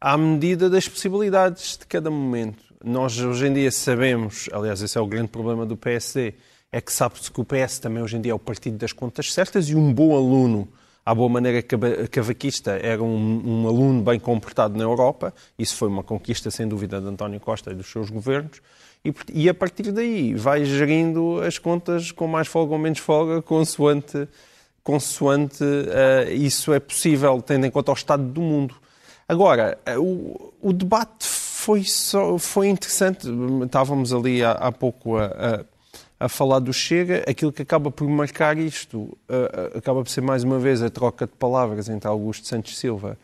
[0.00, 2.62] à medida das possibilidades de cada momento.
[2.82, 6.34] Nós hoje em dia sabemos, aliás, esse é o grande problema do PSD,
[6.72, 9.32] é que sabe-se que o PS também hoje em dia é o partido das contas
[9.32, 10.68] certas e um bom aluno
[11.08, 11.62] à boa maneira
[12.10, 15.32] cavaquista, era um, um, aluno bem comportado na Europa.
[15.58, 18.60] Isso foi uma conquista, sem dúvida, de António Costa e dos seus governos.
[19.02, 23.40] E, e a partir daí vai gerindo as contas com mais folga ou menos folga,
[23.40, 24.28] consoante,
[24.84, 28.74] consoante uh, isso é possível, tendo em conta o estado do mundo.
[29.26, 33.26] Agora, uh, o, o, debate foi, só, foi interessante.
[33.64, 35.64] Estávamos ali há, há pouco a, a
[36.20, 40.42] a falar do Chega, aquilo que acaba por marcar isto uh, acaba por ser mais
[40.42, 43.16] uma vez a troca de palavras entre Augusto Santos Silva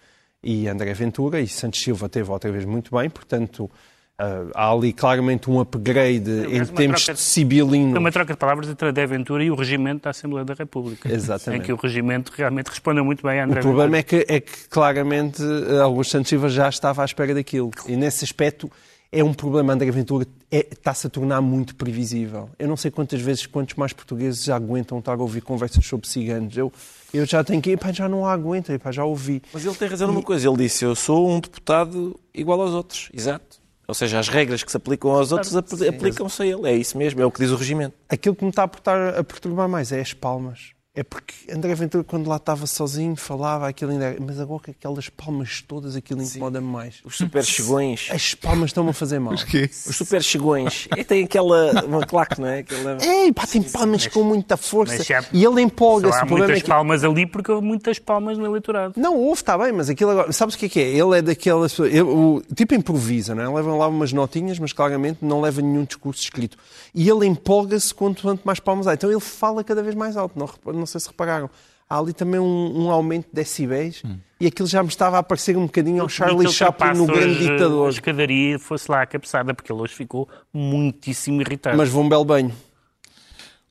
[0.43, 4.93] e André Ventura, e Santos Silva teve outra vez muito bem, portanto uh, há ali
[4.93, 7.97] claramente um upgrade em termos de sibilino.
[7.97, 11.13] É uma troca de palavras entre André Ventura e o regimento da Assembleia da República.
[11.13, 11.63] Exatamente.
[11.63, 14.23] Em que o regimento realmente respondeu muito bem a André O problema Ventura.
[14.23, 15.43] é que, é que claramente
[15.83, 18.71] Augusto Santos Silva já estava à espera daquilo, e nesse aspecto
[19.11, 22.51] é um problema, André Ventura, é, está-se a tornar muito previsível.
[22.59, 26.09] Eu não sei quantas vezes, quantos mais portugueses já aguentam estar a ouvir conversas sobre
[26.09, 26.57] ciganos.
[26.57, 26.73] Eu,
[27.13, 29.43] eu já tenho que ir, já não aguento, pá, já ouvi.
[29.53, 33.09] Mas ele tem razão numa coisa, ele disse, eu sou um deputado igual aos outros,
[33.13, 33.63] exato.
[33.87, 36.69] Ou seja, as regras que se aplicam aos outros aplicam-se a ele.
[36.69, 37.95] É isso mesmo, é o que diz o regimento.
[38.09, 40.74] Aquilo que me está a perturbar mais é as palmas.
[40.97, 44.05] É porque André Ventura, quando lá estava sozinho, falava aquilo ainda.
[44.05, 44.21] Era...
[44.21, 47.01] Mas agora que aquelas palmas todas, aquilo incomoda-me mais.
[47.05, 48.07] Os super chegões.
[48.15, 49.35] As palmas estão-me a fazer mal.
[49.35, 49.69] Os quê?
[49.69, 50.87] Os super chegões.
[50.97, 51.85] E tem aquela.
[51.85, 52.61] Uma claque, não é?
[52.61, 52.97] Aquela...
[53.05, 55.03] Ei, pá, tem palmas com muita força.
[55.33, 56.17] E ele empolga-se.
[56.17, 56.69] Há muitas é que...
[56.69, 58.95] palmas ali porque houve muitas palmas no eleitorado.
[58.97, 60.31] Não, houve, está bem, mas aquilo agora.
[60.31, 60.89] Sabes o que é que é?
[60.91, 61.77] Ele é daquelas.
[61.77, 62.41] Ele, o...
[62.55, 63.57] Tipo improvisa, não é?
[63.57, 66.57] Leva lá umas notinhas, mas claramente não leva nenhum discurso escrito.
[66.95, 68.95] E ele empolga-se quanto mais palmas há.
[68.95, 70.39] Então ele fala cada vez mais alto.
[70.39, 71.49] Não, não sei se repararam.
[71.89, 74.03] Há ali também um, um aumento de decibéis
[74.41, 77.49] e aquilo já me estava a parecer um bocadinho ao Charlie Chaplin no Grande hoje
[77.49, 77.89] A Ditador.
[77.91, 81.77] escadaria fosse lá a cabeçada, porque ele hoje ficou muitíssimo irritado.
[81.77, 82.53] Mas vou um belo banho.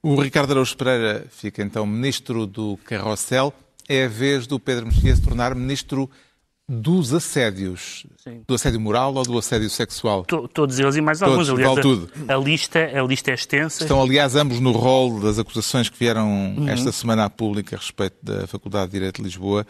[0.01, 3.53] O Ricardo Araújo Pereira fica então ministro do Carrossel.
[3.89, 6.09] É a vez do Pedro Mexia se tornar ministro
[6.67, 8.05] dos assédios.
[8.17, 8.41] Sim.
[8.47, 10.23] Do assédio moral ou do assédio sexual?
[10.25, 11.49] To- Todos eles e mais Todos, alguns.
[11.49, 12.09] Aliás, vale a- tudo.
[12.27, 13.83] A, lista, a lista é extensa.
[13.83, 16.69] Estão, aliás, ambos no rol das acusações que vieram Uhum.
[16.69, 19.65] esta semana à pública a respeito da Faculdade de Direito de Lisboa.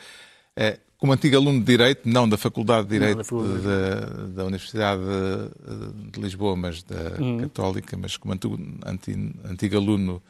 [0.56, 3.62] Eh, Como antigo aluno de Direito, não da Faculdade de Direito da Faculdade.
[3.62, 7.40] da, da Universidade de, de Lisboa, mas da Uhum.
[7.42, 10.24] Católica, mas como antigo, anti- antigo aluno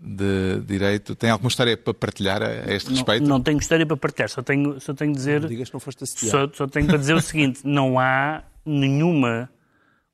[0.00, 3.22] de Direito, tem alguma história para partilhar a este respeito?
[3.22, 5.46] Não, não tenho história para partilhar, só tenho, só tenho dizer.
[5.46, 6.06] Digas que não foste.
[6.06, 9.48] Só, só tenho para dizer o seguinte: não há nenhuma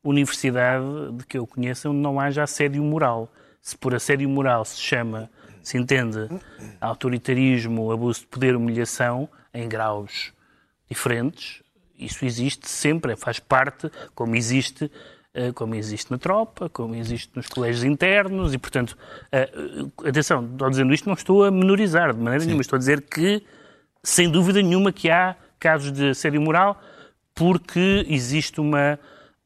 [0.02, 3.32] universidade de que eu conheça onde não haja assédio moral.
[3.62, 5.30] Se por assédio moral se chama,
[5.62, 6.28] se entende
[6.80, 10.32] autoritarismo, abuso de poder, humilhação, em graus
[10.88, 11.62] diferentes,
[11.98, 14.90] isso existe sempre, faz parte, como existe.
[15.34, 18.96] Eh, Como existe na tropa, como existe nos colégios internos, e portanto,
[19.30, 19.50] eh,
[20.04, 23.42] atenção, estou dizendo isto, não estou a menorizar de maneira nenhuma, estou a dizer que
[24.02, 26.80] sem dúvida nenhuma que há casos de assédio moral,
[27.34, 28.98] porque existe uma,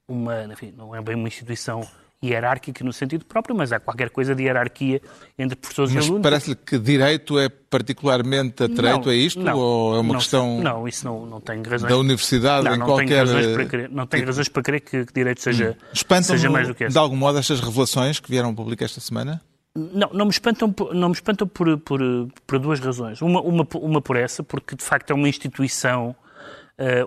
[0.07, 1.87] uma enfim, não é bem uma instituição
[2.29, 5.01] hierárquica no sentido próprio, mas há qualquer coisa de hierarquia
[5.39, 6.23] entre professores Mas e alunos.
[6.23, 9.41] parece-lhe que direito é particularmente atreito Não, a isto?
[9.43, 11.91] não, ou é uma não, questão Não, isso não, não tenho razões.
[11.91, 13.27] da universidade não, em qualquer...
[13.55, 16.75] para crer, não tenho razões para crer que, que direito seja, Espantam seja mais do
[16.75, 17.01] que de essa.
[17.01, 19.41] algum modo estas revelações que vieram a público esta semana?
[19.77, 22.01] Não, não me espantam, por- não me espantam por, por,
[22.47, 23.21] por duas razões.
[23.21, 26.24] Uma, uma, uma por essa, porque de facto é uma instituição eh,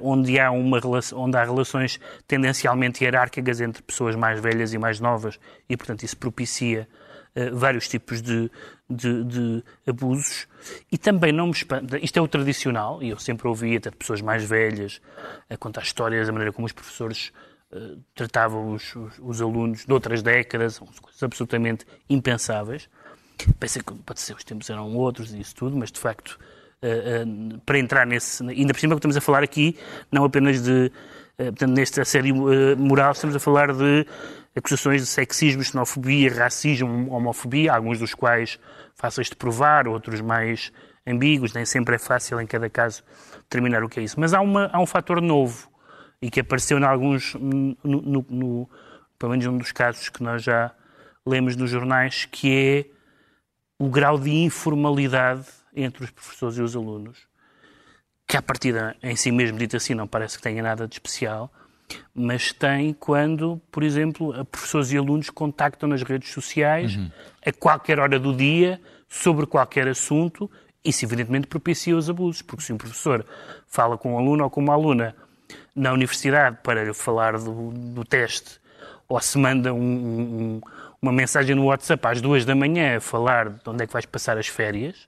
[0.02, 0.80] onde, há uma,
[1.14, 6.16] onde há relações tendencialmente hierárquicas entre pessoas mais velhas e mais novas e, portanto, isso
[6.16, 6.88] propicia
[7.38, 8.50] eh, vários tipos de,
[8.90, 10.48] de, de abusos.
[10.92, 14.22] E também não me espanta, isto é o tradicional, e eu sempre ouvi até pessoas
[14.22, 15.00] mais velhas
[15.48, 17.32] a contar histórias da maneira como os professores
[17.72, 22.90] eh, tratavam os, os, os alunos de outras décadas, coisas absolutamente impensáveis.
[23.60, 26.40] Pensei que pode ser, os tempos eram outros e isso tudo, mas de facto,
[26.82, 27.26] eh,
[27.66, 28.44] para entrar nesse.
[28.48, 29.78] Ainda por cima que estamos a falar aqui,
[30.12, 30.92] não apenas de.
[31.38, 34.06] eh, Portanto, nesta série moral, estamos a falar de
[34.56, 38.60] acusações de sexismo, xenofobia, racismo, homofobia, alguns dos quais
[38.96, 40.72] fáceis de provar, outros mais
[41.06, 43.04] ambíguos, nem sempre é fácil em cada caso
[43.44, 44.20] determinar o que é isso.
[44.20, 45.70] Mas há, uma, há um fator novo
[46.22, 48.70] e que apareceu em alguns, no, no, no,
[49.18, 50.72] pelo menos num dos casos que nós já
[51.26, 52.86] lemos nos jornais, que é
[53.80, 57.28] o grau de informalidade entre os professores e os alunos,
[58.28, 61.52] que à partida em si mesmo, dito assim, não parece que tenha nada de especial,
[62.14, 66.98] mas tem quando, por exemplo, a professores e alunos contactam nas redes sociais
[67.46, 70.52] a qualquer hora do dia sobre qualquer assunto.
[70.84, 73.26] Isso, evidentemente, propicia os abusos, porque se um professor
[73.68, 75.16] fala com um aluno ou com uma aluna
[75.74, 78.60] na universidade para lhe falar do, do teste,
[79.08, 80.62] ou se manda um- um-
[81.02, 84.06] uma mensagem no WhatsApp às duas da manhã a falar de onde é que vais
[84.06, 85.08] passar as férias,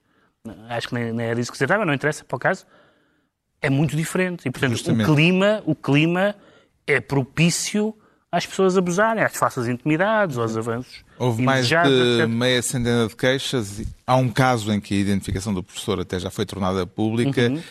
[0.70, 2.66] acho que nem, nem era isso que se tratava, não interessa para o caso,
[3.62, 4.48] é muito diferente.
[4.48, 5.10] E, portanto, Justamente.
[5.10, 6.36] o clima, o clima
[6.88, 7.96] é propício
[8.32, 12.28] às pessoas abusarem, às falsas intimidades, aos avanços Houve mais de etc.
[12.28, 13.82] meia centena de queixas.
[14.08, 17.50] Há um caso em que a identificação do professor até já foi tornada pública.
[17.50, 17.62] Uhum.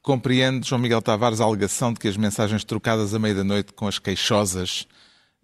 [0.00, 3.74] Compreende, João Miguel Tavares, a alegação de que as mensagens trocadas à meia da noite
[3.74, 4.86] com as queixosas,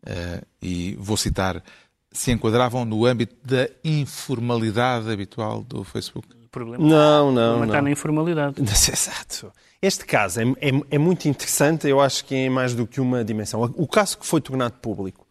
[0.07, 1.63] eh, e vou citar,
[2.11, 6.27] se enquadravam no âmbito da informalidade habitual do Facebook?
[6.55, 7.83] O problema Não, o não, não.
[7.83, 8.57] na informalidade.
[8.63, 9.53] Exato.
[9.83, 13.25] Este caso é, é- é muito interessante, eu acho que é mais do que uma
[13.25, 13.61] dimensão.
[13.77, 15.27] O caso que foi tornado público,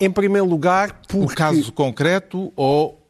[0.00, 3.00] em primeiro lugar, O porque caso concreto ou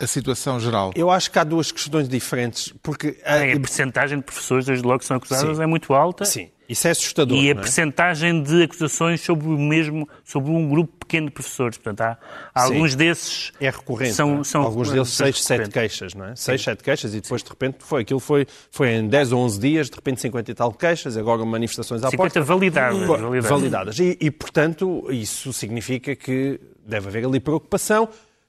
[0.00, 0.92] a situação geral?
[0.94, 2.72] eu acho que há duas questões diferentes.
[2.82, 5.62] Porque a, Bem, a percentagem de professores, desde logo, que são acusadas Sim.
[5.62, 6.24] é muito alta.
[6.24, 7.36] sim, isso é assustador.
[7.38, 7.64] E a não é?
[7.64, 11.78] percentagem de acusações sobre o mesmo, sobre um grupo pequeno de professores.
[11.78, 12.18] Portanto, há,
[12.54, 12.74] há Sim.
[12.74, 14.12] alguns desses É recorrente.
[14.14, 14.44] São, é?
[14.44, 15.72] são Alguns deles são 6, 7 recorrentes.
[15.74, 16.36] queixas, não é?
[16.36, 18.02] 6, 7 queixas e depois de repente foi.
[18.02, 21.44] Aquilo foi, foi em 10 ou 11 dias, de repente 50 e tal queixas, agora
[21.44, 22.42] manifestações à 50 porta.
[22.42, 22.98] validadas.
[22.98, 23.48] Bom, validadas.
[23.48, 23.98] validadas.
[23.98, 28.08] E, e, portanto, isso significa que deve haver ali preocupação,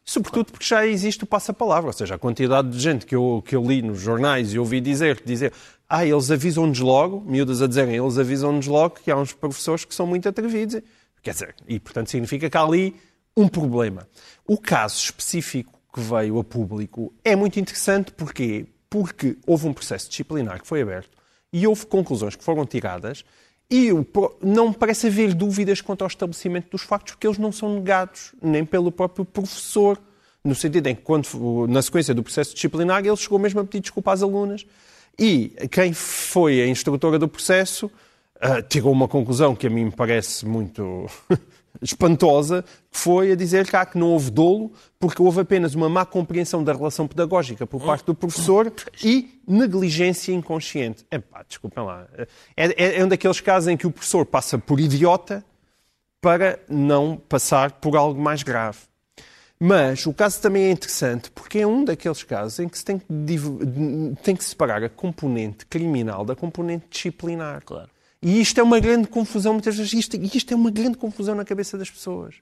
[0.10, 3.56] sobretudo porque já existe o passa-palavra, ou seja, a quantidade de gente que eu, que
[3.56, 5.54] eu li nos jornais e ouvi dizer, dizer
[5.88, 9.94] ah, eles avisam-nos logo, miúdas a dizerem, eles avisam-nos logo que há uns professores que
[9.94, 10.82] são muito atrevidos.
[11.22, 12.96] Quer dizer, e portanto significa que há ali
[13.38, 14.08] um problema.
[14.48, 20.10] O caso específico que veio a público é muito interessante porque porque houve um processo
[20.10, 21.16] disciplinar que foi aberto
[21.54, 23.24] e houve conclusões que foram tiradas
[23.70, 23.90] e
[24.42, 28.66] não parece haver dúvidas quanto ao estabelecimento dos factos, porque eles não são negados nem
[28.66, 30.00] pelo próprio professor
[30.44, 33.82] no sentido em que, quando, na sequência do processo disciplinar, ele chegou mesmo a pedir
[33.82, 34.66] desculpa às alunas.
[35.18, 37.88] E quem foi a instrutora do processo
[38.38, 41.08] uh, tirou uma conclusão que a mim me parece muito
[41.82, 46.06] espantosa, que foi a dizer cá que não houve dolo, porque houve apenas uma má
[46.06, 48.72] compreensão da relação pedagógica por parte do professor
[49.04, 51.06] e negligência inconsciente.
[51.12, 52.08] Epá, desculpem lá.
[52.56, 55.44] É, é, é um daqueles casos em que o professor passa por idiota
[56.22, 58.80] para não passar por algo mais grave.
[59.60, 62.98] Mas o caso também é interessante porque é um daqueles casos em que se tem
[62.98, 63.06] que,
[64.24, 67.62] tem que separar a componente criminal da componente disciplinar.
[67.66, 67.90] Claro.
[68.22, 69.94] E isto é uma grande confusão, muitas vezes.
[69.94, 72.36] Isto, isto é uma grande confusão na cabeça das pessoas.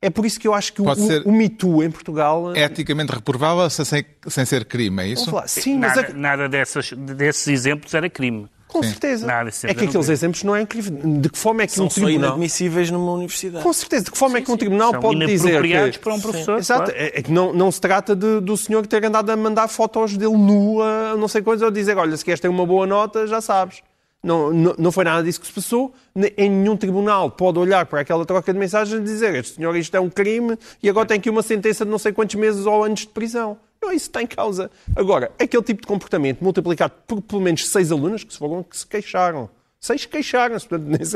[0.00, 2.56] É por isso que eu acho que o, o, o Me Too em Portugal.
[2.56, 5.32] Eticamente reprovável sem, sem ser crime, é isso?
[5.46, 6.12] Sim, mas nada, a...
[6.14, 8.48] nada dessas, desses exemplos era crime.
[8.66, 8.88] Com Sim.
[8.88, 9.26] certeza.
[9.26, 10.98] Nada, é que aqueles exemplos não é incrível.
[11.20, 12.14] De que forma é que São um tribunal...
[12.18, 13.62] São inadmissíveis numa universidade.
[13.62, 14.04] Com certeza.
[14.06, 15.00] De que forma sim, é que um tribunal sim.
[15.00, 15.98] pode dizer que...
[15.98, 16.58] para um professor.
[16.58, 16.90] Exato.
[16.90, 17.10] Claro.
[17.14, 20.38] É que não, não se trata de, do senhor ter andado a mandar fotos dele
[20.38, 23.82] nua, não sei coisas, ou dizer, olha, se queres ter uma boa nota, já sabes.
[24.22, 25.92] Não, não, não, foi nada disso que se passou.
[26.36, 29.94] Em nenhum tribunal pode olhar para aquela troca de mensagens e dizer este senhor isto
[29.96, 32.84] é um crime e agora tem aqui uma sentença de não sei quantos meses ou
[32.84, 33.58] anos de prisão.
[33.82, 34.70] Não, isso está em causa.
[34.94, 38.76] Agora, aquele tipo de comportamento multiplicado por pelo menos seis alunas que se foram que
[38.76, 39.50] se queixaram.
[39.80, 40.68] Seis queixaram-se.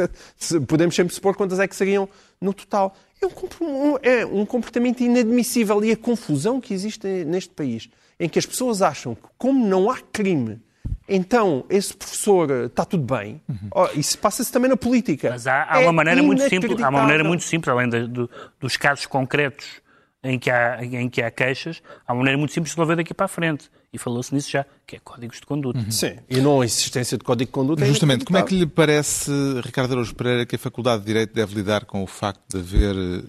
[0.67, 2.09] Podemos sempre supor quantas é que seriam
[2.41, 2.97] no total.
[3.23, 7.89] É um, é um comportamento inadmissível e a confusão que existe neste país,
[8.19, 10.61] em que as pessoas acham que, como não há crime
[11.09, 13.41] então esse professor está tudo bem.
[13.49, 13.69] Uhum.
[13.75, 15.31] Oh, isso passa-se também na política.
[15.31, 18.09] Mas há, há é uma maneira muito simples, há uma maneira muito simples, além de,
[18.09, 18.29] de,
[18.61, 19.67] dos casos concretos
[20.23, 23.15] em que, há, em que há queixas, há uma maneira muito simples de resolver daqui
[23.15, 23.71] para a frente.
[23.93, 25.79] E falou-se nisso já, que é códigos de conduta.
[25.79, 25.91] Uhum.
[25.91, 27.85] Sim, e não a existência de código de conduta.
[27.85, 29.31] É Justamente, como é que lhe parece,
[29.65, 32.97] Ricardo Araújo Pereira, que a Faculdade de Direito deve lidar com o facto de haver
[32.97, 33.23] eh,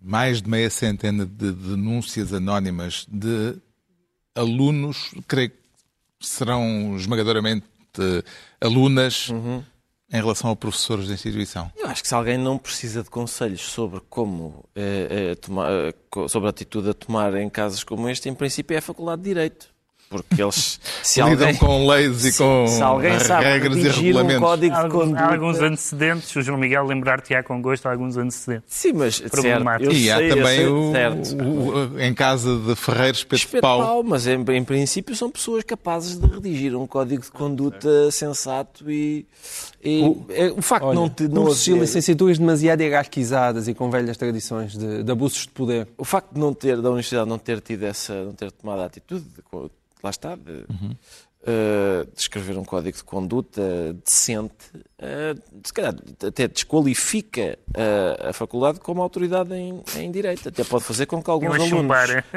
[0.00, 3.56] mais de meia centena de denúncias anónimas de
[4.34, 5.56] alunos, creio que
[6.20, 7.66] serão esmagadoramente
[7.98, 8.22] uh,
[8.60, 9.64] alunas uhum.
[10.12, 11.72] em relação a professores da instituição?
[11.76, 15.70] Eu acho que se alguém não precisa de conselhos sobre como é, é, tomar,
[16.28, 19.28] sobre a atitude a tomar em casos como este, em princípio é a Faculdade de
[19.28, 19.79] Direito.
[20.10, 24.36] Porque eles se lidam alguém, com leis e com se alguém sabe regras e regulamentos.
[24.36, 25.20] Um código de conduta...
[25.20, 28.64] Há alguns antecedentes, o João Miguel lembrar-te-á com gosto alguns antecedentes.
[28.66, 30.92] Sim, mas certo, e há sei, também o,
[31.40, 33.78] o, o, em casa de Ferreiros Pedro Espeto Pau.
[33.78, 34.02] Pau.
[34.02, 39.24] Mas em, em, princípio são pessoas capazes de redigir um código de conduta sensato e,
[39.80, 43.88] e o, é, o facto olha, de não ter não licenciaturas demasiado hierarquizadas e com
[43.88, 45.86] velhas tradições de, de abusos de poder.
[45.96, 48.86] O facto de não ter da universidade não ter tido essa não ter tomado a
[48.86, 49.40] atitude de,
[50.02, 50.96] lá está, de, uhum.
[51.42, 55.94] uh, de escrever um código de conduta decente, uh, se calhar
[56.26, 60.48] até desqualifica uh, a faculdade como autoridade em, em direito.
[60.48, 61.96] Até pode fazer com que alguns alunos,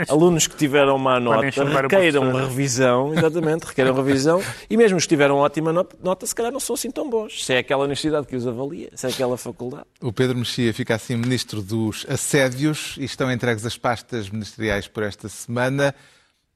[0.09, 5.37] alunos que tiveram má nota requeiram revisão, exatamente, requeiram revisão, e mesmo os que tiveram
[5.37, 7.45] ótima nota, se calhar não são assim tão bons.
[7.45, 9.85] Se é aquela universidade que os avalia, se é aquela faculdade.
[10.01, 15.03] O Pedro Mexia fica assim ministro dos assédios e estão entregues as pastas ministeriais por
[15.03, 15.93] esta semana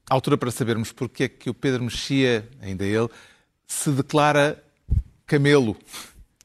[0.10, 3.10] altura para sabermos porque é que o Pedro Mexia, ainda ele,
[3.68, 4.62] se declara
[5.26, 5.76] camelo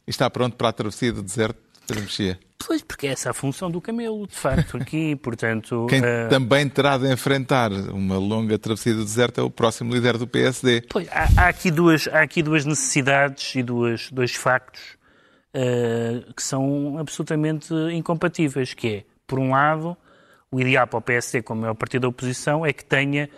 [0.07, 2.38] e está pronto para a travessia do deserto, Pedro Mexia.
[2.66, 5.87] Pois, porque essa é a função do camelo, de facto, aqui, portanto...
[5.88, 6.29] Quem uh...
[6.29, 10.83] também terá de enfrentar uma longa travessia do deserto é o próximo líder do PSD.
[10.88, 14.81] Pois, há, há aqui, duas, há aqui duas necessidades e duas, dois factos
[15.55, 19.96] uh, que são absolutamente incompatíveis, que é, por um lado,
[20.53, 23.31] o ideal para o PSD, como é o partido da oposição, é que tenha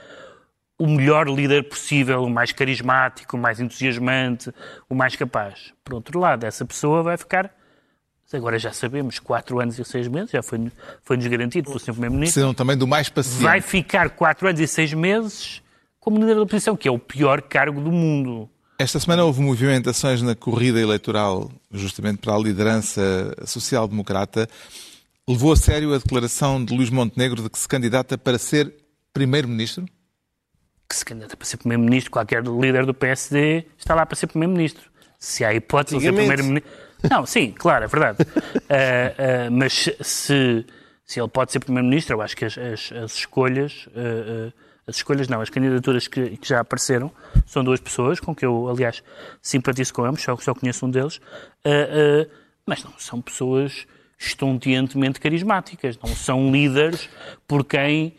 [0.76, 4.52] o melhor líder possível, o mais carismático, o mais entusiasmante,
[4.90, 5.72] o mais capaz.
[5.84, 7.54] Por outro lado, essa pessoa vai ficar,
[8.32, 10.72] agora já sabemos, quatro anos e seis meses, já foi-nos
[11.04, 11.92] foi garantido pelo Sr.
[11.92, 12.34] Primeiro-Ministro.
[12.34, 13.42] Precisam também do mais paciente.
[13.42, 15.62] Vai ficar quatro anos e seis meses
[16.00, 18.50] como líder da oposição, que é o pior cargo do mundo.
[18.76, 24.48] Esta semana houve movimentações na corrida eleitoral, justamente para a liderança social-democrata
[25.28, 28.72] levou a sério a declaração de Luís Montenegro de que se candidata para ser
[29.12, 29.86] primeiro-ministro?
[30.88, 34.90] Que se candidata para ser primeiro-ministro, qualquer líder do PSD está lá para ser primeiro-ministro.
[35.18, 36.70] Se há hipótese de ser primeiro-ministro.
[37.10, 38.22] Não, sim, claro, é verdade.
[38.22, 38.24] uh,
[39.48, 40.66] uh, mas se,
[41.04, 43.86] se ele pode ser primeiro-ministro, eu acho que as, as, as escolhas.
[43.88, 44.52] Uh,
[44.86, 47.10] as escolhas não, as candidaturas que, que, já apareceram
[47.46, 49.02] são duas pessoas com que eu, aliás,
[49.40, 51.22] simpatizo com ambos, só, só conheço um deles,
[52.66, 53.86] mas não são pessoas
[54.26, 57.08] estonteantemente carismáticas, não são líderes
[57.46, 58.14] por quem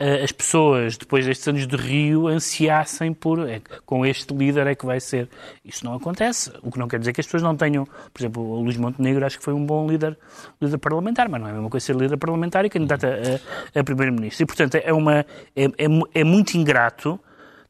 [0.00, 4.74] eh, as pessoas, depois destes anos de Rio, ansiassem por é, com este líder é
[4.74, 5.28] que vai ser.
[5.62, 6.50] Isso não acontece.
[6.62, 7.84] O que não quer dizer que as pessoas não tenham.
[7.84, 10.18] Por exemplo, o Luís Montenegro acho que foi um bom líder,
[10.58, 13.84] líder parlamentar, mas não é a mesma coisa ser líder parlamentar e candidato a, a
[13.84, 14.42] primeiro-ministro.
[14.42, 15.18] E, portanto, é, uma,
[15.54, 17.20] é, é, é muito ingrato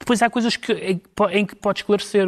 [0.00, 2.26] depois há coisas que, em, que pode esclarecer,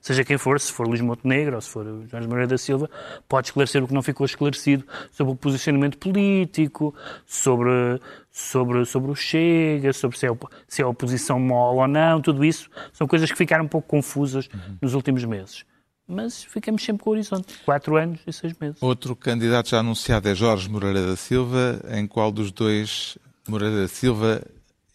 [0.00, 2.90] seja quem for, se for Luís Montenegro ou se for Jorge Moreira da Silva,
[3.28, 6.92] pode esclarecer o que não ficou esclarecido sobre o posicionamento político,
[7.24, 8.00] sobre,
[8.32, 10.30] sobre, sobre o Chega, sobre se é,
[10.66, 14.48] se é oposição mole ou não, tudo isso são coisas que ficaram um pouco confusas
[14.52, 14.76] uhum.
[14.82, 15.64] nos últimos meses.
[16.08, 18.82] Mas ficamos sempre com o horizonte, quatro anos e seis meses.
[18.82, 23.16] Outro candidato já anunciado é Jorge Moreira da Silva, em qual dos dois
[23.48, 24.42] Moreira da Silva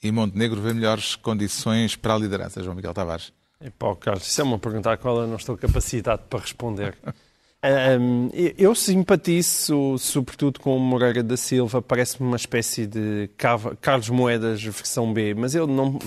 [0.01, 3.33] e Montenegro vê melhores condições para a liderança, João Miguel Tavares?
[3.61, 6.97] Epá, Carlos, isso é uma pergunta à qual eu não estou capacitado para responder.
[7.62, 13.30] Um, eu simpatizo, sobretudo, com o Moreira da Silva, parece-me uma espécie de
[13.82, 15.99] Carlos Moedas versão B, mas ele não.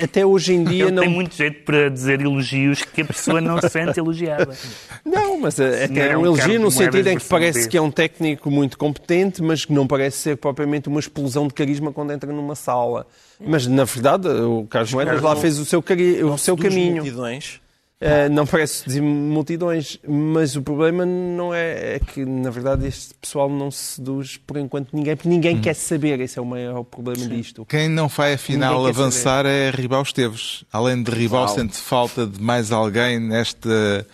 [0.00, 1.02] Até hoje em dia ele não.
[1.02, 4.56] tem muito jeito para dizer elogios que a pessoa não se sente elogiada.
[5.04, 8.48] Não, mas até é um elogio no sentido em que parece que é um técnico
[8.48, 12.54] muito competente, mas que não parece ser propriamente uma explosão de carisma quando entra numa
[12.54, 13.08] sala.
[13.40, 16.22] Mas, na verdade, o Carlos Moedas lá fez o seu, cari...
[16.22, 16.96] o seu caminho.
[16.96, 17.60] Multidões
[18.02, 23.12] Uh, não parece dizer multidões, mas o problema não é, é, que, na verdade, este
[23.12, 25.60] pessoal não se seduz por enquanto ninguém, porque ninguém hum.
[25.60, 26.18] quer saber.
[26.18, 27.28] Esse é o maior problema Sim.
[27.28, 27.66] disto.
[27.66, 29.50] Quem não vai, afinal, avançar saber.
[29.50, 30.64] é Ribal Esteves.
[30.72, 34.06] Além de Ribal, sente falta de mais alguém nesta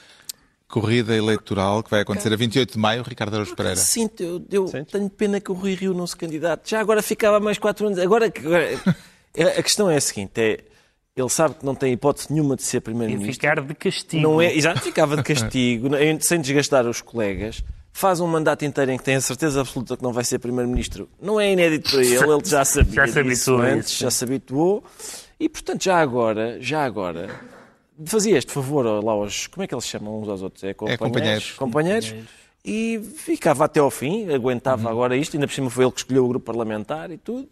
[0.66, 3.76] corrida eleitoral que vai acontecer a 28 de maio, Ricardo Araújo Pereira.
[3.76, 6.70] Sinto, eu, eu tenho pena que o Rui Rio não se candidate.
[6.70, 8.01] Já agora ficava mais quatro anos.
[8.01, 8.68] Agora, agora
[9.57, 10.64] a questão é a seguinte: é
[11.17, 13.33] ele sabe que não tem hipótese nenhuma de ser primeiro-ministro.
[13.33, 14.23] ficar de castigo.
[14.23, 15.89] Não é, exato, ficava de castigo,
[16.21, 17.64] sem desgastar os colegas.
[17.91, 21.09] Faz um mandato inteiro em que tem a certeza absoluta que não vai ser primeiro-ministro.
[21.21, 24.85] Não é inédito para ele, ele já sabia já se habituou antes, já se habituou.
[25.41, 27.31] E, portanto, já agora, já agora,
[28.05, 30.62] fazia este favor lá aos, como é que eles chamam uns aos outros?
[30.64, 30.95] É, companheiros.
[30.95, 31.53] É companheiros.
[31.57, 32.14] companheiros.
[32.62, 34.91] E ficava até ao fim, aguentava uhum.
[34.91, 37.49] agora isto, ainda por cima foi ele que escolheu o grupo parlamentar e tudo.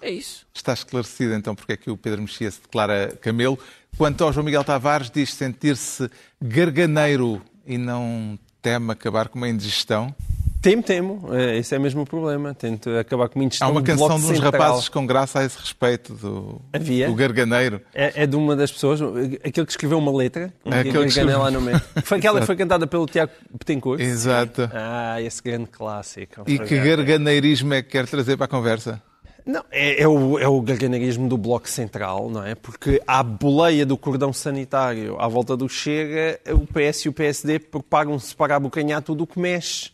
[0.00, 0.46] É isso.
[0.54, 3.58] Está esclarecido então porque é que o Pedro Mexia se declara camelo.
[3.96, 10.14] Quanto ao João Miguel Tavares, diz sentir-se garganeiro e não teme acabar com uma indigestão?
[10.60, 11.28] Temo, temo.
[11.34, 12.54] É, esse é mesmo o problema.
[12.54, 13.68] Tento acabar com uma indigestão.
[13.68, 14.52] Há uma canção de uns central.
[14.52, 17.08] rapazes com graça a esse respeito, do, Havia.
[17.08, 17.80] do garganeiro.
[17.94, 19.00] É, é, de uma das pessoas,
[19.42, 21.80] aquele que escreveu uma letra, um é aquele que lá no meio.
[22.04, 24.00] Foi aquela que foi cantada pelo Tiago Betancourt.
[24.00, 24.68] Exato.
[24.72, 26.42] Ah, esse grande clássico.
[26.46, 29.02] E que garganeirismo é que quer trazer para a conversa?
[29.44, 32.54] Não, é, é, o, é o garganerismo do Bloco Central, não é?
[32.54, 37.58] Porque à boleia do cordão sanitário à volta do Chega, o PS e o PSD
[37.58, 39.90] propagam-se para abocanhar tudo o que mexe.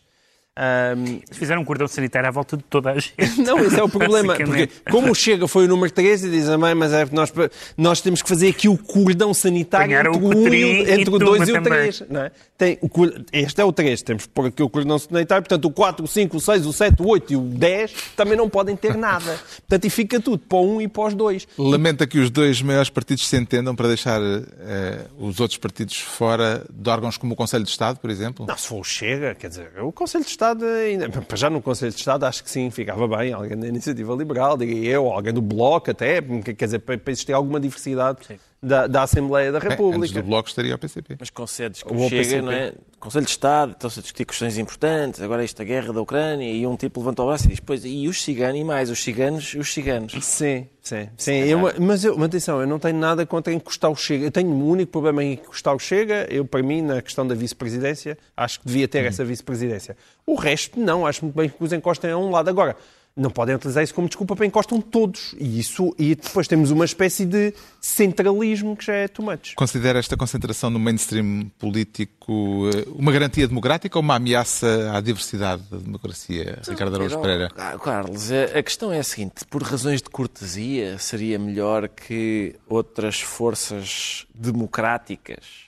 [0.57, 1.19] Um...
[1.31, 3.13] Fizeram um cordão sanitário à volta de toda a gente.
[3.41, 4.35] Não, esse é o problema.
[4.35, 7.31] Porque como o Chega foi o número 13 e diz a mãe, mas é nós,
[7.77, 11.49] nós temos que fazer aqui o cordão sanitário entre o, 1 e, entre o 2
[11.49, 12.03] e o 3.
[12.09, 12.31] Não é?
[12.57, 12.89] Tem, o,
[13.31, 16.07] este é o 3, temos que pôr aqui o cordão sanitário, portanto o 4, o
[16.07, 19.39] 5, o 6, o 7, o 8 e o 10 também não podem ter nada.
[19.57, 21.47] Portanto, e fica tudo para o 1 e para os 2.
[21.57, 26.65] Lamenta que os dois maiores partidos se entendam para deixar eh, os outros partidos fora
[26.73, 28.45] de órgãos como o Conselho de Estado, por exemplo?
[28.47, 31.61] Não, se for o Chega, quer dizer, o Conselho de Estado Estado, ainda, já no
[31.61, 33.33] Conselho de Estado, acho que sim, ficava bem.
[33.33, 37.59] Alguém da Iniciativa Liberal, diria eu, alguém do Bloco até, quer dizer, para, existir alguma
[37.59, 38.19] diversidade
[38.67, 40.03] da, da, Assembleia da República.
[40.03, 41.17] Antes do Bloco estaria o PCP.
[41.19, 42.73] Mas concedes que o chega, não é?
[42.99, 46.75] Conselho de Estado, estão-se a discutir questões importantes, agora esta guerra da Ucrânia, e um
[46.75, 49.71] tipo levanta o braço e diz, pois, e os ciganos, e mais, os ciganos, os
[49.71, 50.13] ciganos.
[50.25, 51.35] Sim, sim, sim.
[51.43, 54.25] Eu, mas, eu, mas atenção, eu não tenho nada contra encostar o Chega.
[54.25, 56.27] Eu tenho um único problema em encostar o Chega.
[56.29, 59.07] Eu, para mim, na questão da vice-presidência, acho que devia ter hum.
[59.07, 59.95] essa vice-presidência.
[60.25, 61.05] O resto, não.
[61.05, 62.49] Acho muito bem que os encostem a um lado.
[62.49, 62.75] Agora,
[63.17, 65.33] não podem utilizar isso como desculpa para encostam todos.
[65.39, 69.55] E, isso, e depois temos uma espécie de centralismo que já é too much.
[69.55, 75.63] Considera esta concentração no mainstream político eh, uma garantia democrática ou uma ameaça à diversidade
[75.63, 77.51] da democracia, Ricardo Araújo Pereira?
[77.57, 83.19] Ah, Carlos, a questão é a seguinte: por razões de cortesia, seria melhor que outras
[83.19, 85.67] forças democráticas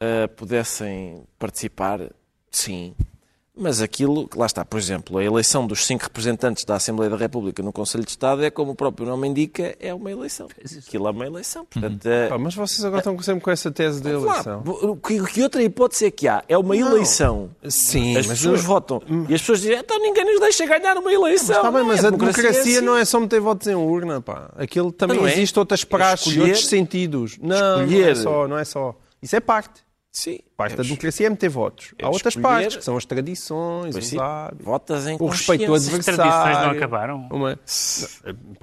[0.00, 2.10] uh, pudessem participar?
[2.50, 2.94] Sim.
[3.60, 7.62] Mas aquilo, lá está, por exemplo, a eleição dos cinco representantes da Assembleia da República
[7.62, 10.48] no Conselho de Estado é, como o próprio nome indica, é uma eleição.
[10.78, 11.66] Aquilo é uma eleição.
[11.66, 12.10] Portanto, uhum.
[12.10, 12.28] é...
[12.28, 14.62] Pá, mas vocês agora estão sempre com essa tese de eleição.
[14.62, 16.42] Claro, que, que, outra hipótese é que há?
[16.48, 16.88] É uma não.
[16.88, 17.50] eleição.
[17.68, 18.66] Sim, as pessoas eu...
[18.66, 19.02] votam.
[19.28, 21.62] E as pessoas dizem, então ninguém nos deixa ganhar uma eleição.
[21.62, 22.86] Mas, tá bem, mas a, a democracia, democracia é assim.
[22.86, 24.50] não é só meter votos em urna, pá.
[24.56, 25.32] Aquilo também é.
[25.32, 27.36] existe outras praxes e outros sentidos.
[27.42, 28.00] Não, Escolher...
[28.00, 28.96] não é só, não é só.
[29.22, 29.89] Isso é parte.
[30.12, 30.40] Sim.
[30.56, 31.94] Parte da é- democracia é meter votos.
[32.02, 35.68] Há outras escolher- partes, que são as tradições, os hábitos, votas em o respeito ao
[35.70, 35.98] consciência.
[35.98, 37.28] As tradições não acabaram.
[37.30, 37.58] Uma...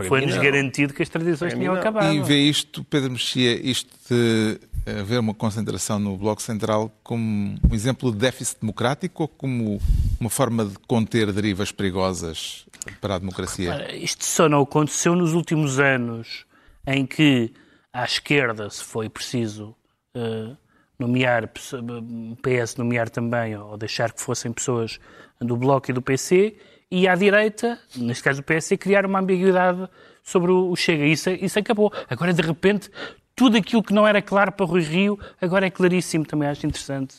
[0.07, 1.79] Foi-nos garantido que as tradições tinham não.
[1.79, 2.13] acabado.
[2.13, 4.59] E vê isto, Pedro Mexia, isto de
[4.99, 9.81] haver uma concentração no Bloco Central como um exemplo de déficit democrático ou como
[10.19, 12.65] uma forma de conter derivas perigosas
[12.99, 13.95] para a democracia?
[13.95, 16.45] Isto só não aconteceu nos últimos anos
[16.85, 17.53] em que
[17.91, 19.75] à esquerda se foi preciso
[20.15, 20.55] eh,
[20.99, 24.99] nomear, PS nomear também, ou deixar que fossem pessoas
[25.39, 26.55] do Bloco e do PC,
[26.89, 29.87] e à direita, neste caso do PC, criar uma ambiguidade
[30.23, 31.05] sobre o Chega.
[31.05, 31.91] Isso, isso acabou.
[32.09, 32.89] Agora, de repente,
[33.35, 36.25] tudo aquilo que não era claro para Rui Rio, agora é claríssimo.
[36.25, 37.15] Também acho interessante.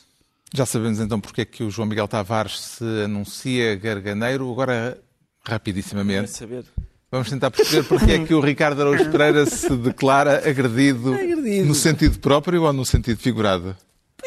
[0.53, 4.51] Já sabemos então porque é que o João Miguel Tavares se anuncia garganeiro.
[4.51, 4.99] Agora,
[5.47, 6.64] rapidissimamente, saber?
[7.11, 11.66] Vamos tentar perceber porque é que o Ricardo Araújo Pereira se declara agredido, Agredido.
[11.66, 13.76] no sentido próprio ou no sentido figurado.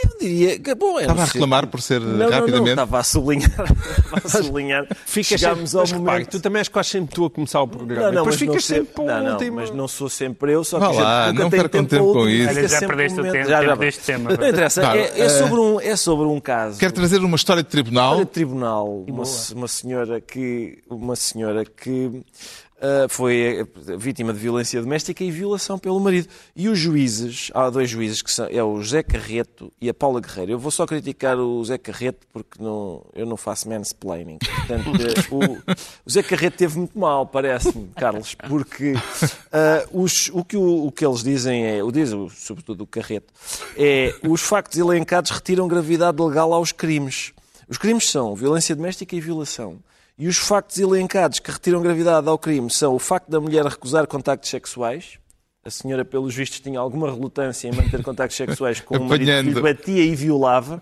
[0.04, 2.70] Eu diria que, bom, é Estava a reclamar por ser Não, não, não, rapidamente.
[2.72, 3.52] estava a sublinhar.
[4.16, 4.88] Estava a sublinhar.
[5.06, 6.30] Ficas Chegámos sempre, ao mas repare, momento.
[6.32, 8.06] tu também és quase sempre tu a começar o programa.
[8.08, 9.56] Não, não, Depois mas não ficas sempre- sempre para o não, não, último.
[9.58, 11.90] mas não sou sempre eu, só Vá que a gente lá, nunca não percam tempo
[11.90, 12.48] tempo com isso.
[12.48, 13.78] fica Olha, já perdeste o tempo- já, já tempo vai.
[13.86, 14.30] deste tema.
[14.38, 16.80] Não interessa, Vá, é, é eh, sobre um, é sobre um caso.
[16.80, 18.16] Quer trazer uma história de tribunal?
[18.16, 19.24] Olha, tribunal, uma,
[19.56, 22.24] uma senhora que, uma senhora que
[23.10, 26.28] foi eh, vítima de violência doméstica e violação pelo marido.
[26.56, 30.20] E os juízes, há dois juízes que são, é o José Carreto e a Paula
[30.20, 30.54] Guerreiro.
[30.54, 34.38] Eu vou só criticar o José Carreto porque não, eu não faço mansplaining.
[34.40, 34.90] Portanto,
[35.32, 35.38] o,
[35.72, 35.76] o
[36.08, 38.94] José Carreto teve muito mal, parece-me, Carlos, porque
[39.52, 43.34] ah, os- o, que o, o que eles dizem é, o diz sobretudo o Carreto,
[43.78, 47.32] é os factos elencados retiram gravidade legal aos crimes.
[47.70, 49.78] Os crimes são violência doméstica e violação.
[50.22, 54.06] E os factos elencados que retiram gravidade ao crime são o facto da mulher recusar
[54.06, 55.18] contactos sexuais.
[55.66, 59.60] A senhora, pelos vistos, tinha alguma relutância em manter contactos sexuais com o marido que
[59.60, 60.80] batia e violava.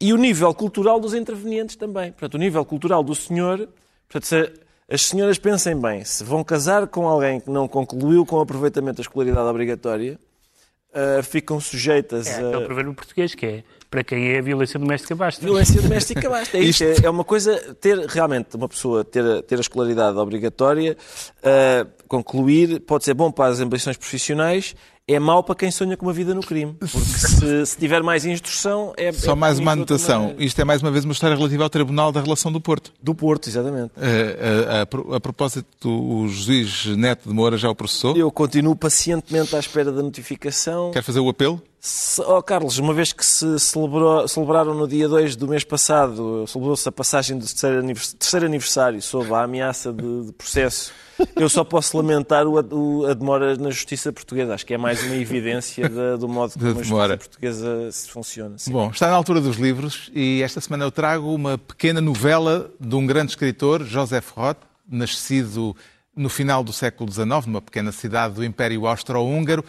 [0.00, 2.12] E o nível cultural dos intervenientes também.
[2.12, 3.68] Portanto, o nível cultural do senhor...
[4.06, 4.52] Portanto, se
[4.88, 8.98] as senhoras pensem bem, se vão casar com alguém que não concluiu com o aproveitamento
[8.98, 10.16] da escolaridade obrigatória,
[10.94, 12.48] ah, ficam sujeitas É a...
[12.50, 13.64] aquele provérbio português que é
[13.94, 15.40] para quem é a violência doméstica basta.
[15.40, 16.58] Violência doméstica basta.
[16.58, 20.18] É, isto, é, é uma coisa, ter realmente uma pessoa ter, a- ter a escolaridade
[20.18, 20.96] obrigatória,
[21.44, 24.74] ah, concluir, pode ser bom para as ambições profissionais,
[25.06, 26.72] é mau para quem sonha com uma vida no crime.
[26.74, 29.12] Porque se, se tiver mais instrução, é.
[29.12, 30.34] Só é mais uma anotação.
[30.38, 32.90] Isto é mais uma vez uma história relativa ao Tribunal da Relação do Porto.
[33.02, 33.90] Do Porto, exatamente.
[33.98, 34.72] Eh, a,
[35.10, 38.16] a- a a propósito, o juiz Neto de Moura já o processou.
[38.16, 40.90] Eu continuo pacientemente à espera da notificação.
[40.90, 41.60] Quer fazer o apelo?
[42.26, 46.88] Oh, Carlos, uma vez que se celebrou- celebraram no dia 2 do mês passado, celebrou-se
[46.88, 50.92] a passagem do terceiro anivers- terceiro aniversário sob a ameaça de, de processo,
[51.36, 52.54] eu só posso lamentar o,
[53.00, 54.54] o- a demora na justiça portuguesa.
[54.54, 58.58] Acho que é mais uma evidência da- do modo como a justiça portuguesa se funciona.
[58.58, 58.72] Sim.
[58.72, 62.94] Bom, está na altura dos livros e esta semana eu trago uma pequena novela de
[62.94, 64.58] um grande escritor, Joseph Roth,
[64.88, 65.76] nascido
[66.16, 69.64] no final do século XIX, numa pequena cidade do Império Austro-Húngaro,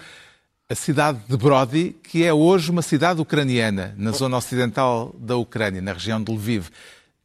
[0.70, 5.82] a cidade de Brody, que é hoje uma cidade ucraniana, na zona ocidental da Ucrânia,
[5.82, 6.70] na região de Lviv,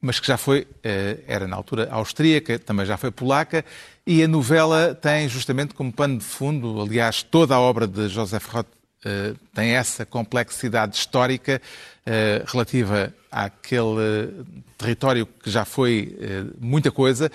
[0.01, 3.64] mas que já foi, eh, era na altura austríaca, também já foi polaca,
[4.07, 8.46] e a novela tem justamente como pano de fundo, aliás, toda a obra de Joseph
[8.46, 8.66] Roth
[9.05, 11.61] eh, tem essa complexidade histórica
[12.07, 14.44] eh, relativa àquele
[14.78, 16.16] território que já foi
[16.59, 17.30] muita coisa.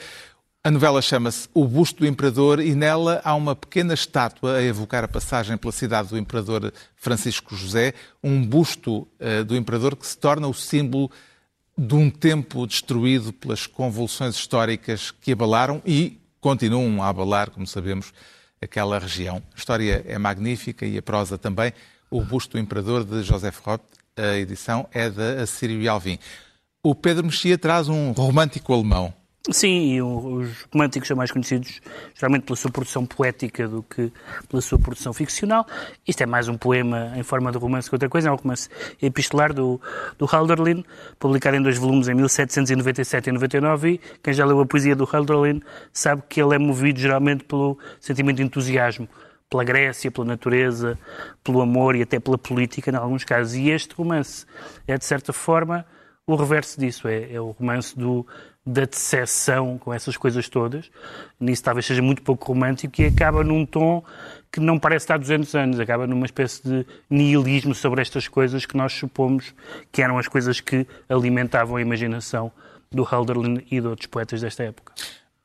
[0.63, 5.03] A novela chama-se O Busto do Imperador e nela há uma pequena estátua a evocar
[5.03, 7.93] a passagem pela cidade do Imperador Francisco José,
[8.23, 9.07] um busto
[9.45, 11.11] do Imperador que se torna o símbolo
[11.77, 18.13] de um tempo destruído pelas convulsões históricas que abalaram e continuam a abalar, como sabemos,
[18.61, 19.41] aquela região.
[19.53, 21.73] A história é magnífica e a prosa também.
[22.09, 23.81] O Busto do Imperador de Joseph Roth,
[24.15, 26.17] a edição é da Assírio e Alvim.
[26.81, 29.13] O Pedro Mexia traz um romântico alemão.
[29.51, 31.79] Sim, e os românticos são mais conhecidos
[32.15, 34.11] geralmente pela sua produção poética do que
[34.49, 35.67] pela sua produção ficcional.
[36.07, 38.69] Isto é mais um poema em forma de romance que outra coisa, é um romance
[38.99, 39.79] epistolar do,
[40.17, 40.83] do Hölderlin,
[41.19, 45.03] publicado em dois volumes em 1797 e 99, e quem já leu a poesia do
[45.03, 45.61] Hölderlin
[45.93, 49.07] sabe que ele é movido geralmente pelo sentimento de entusiasmo,
[49.47, 50.97] pela Grécia, pela natureza,
[51.43, 53.53] pelo amor e até pela política, em alguns casos.
[53.53, 54.43] E este romance
[54.87, 55.85] é, de certa forma,
[56.25, 57.07] o reverso disso.
[57.07, 58.25] É, é o romance do,
[58.65, 60.89] da decepção com essas coisas todas.
[61.39, 64.03] Nisso talvez seja muito pouco romântico e acaba num tom
[64.51, 65.79] que não parece estar há 200 anos.
[65.79, 69.53] Acaba numa espécie de nihilismo sobre estas coisas que nós supomos
[69.91, 72.51] que eram as coisas que alimentavam a imaginação
[72.91, 74.93] do Hölderlin e de outros poetas desta época.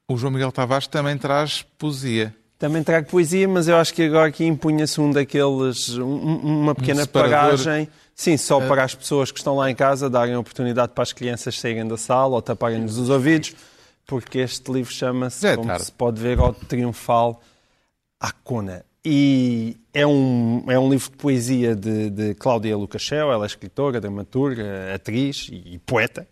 [0.09, 2.35] O João Miguel Tavares também traz poesia.
[2.59, 6.75] Também trago poesia, mas eu acho que agora aqui impunha-se um daqueles, um- um- uma
[6.75, 7.57] pequena separador.
[7.59, 7.89] paragem.
[8.21, 11.11] Sim, só para as pessoas que estão lá em casa darem a oportunidade para as
[11.11, 13.55] crianças saírem da sala ou taparem-nos os ouvidos,
[14.07, 15.87] porque este livro chama-se, é como tarde.
[15.87, 17.41] se pode ver, ao triunfal
[18.21, 18.85] Acona.
[19.03, 23.99] E é um, é um livro de poesia de, de Cláudia Lucachel, ela é escritora,
[23.99, 26.29] dramaturga, atriz e, e poeta.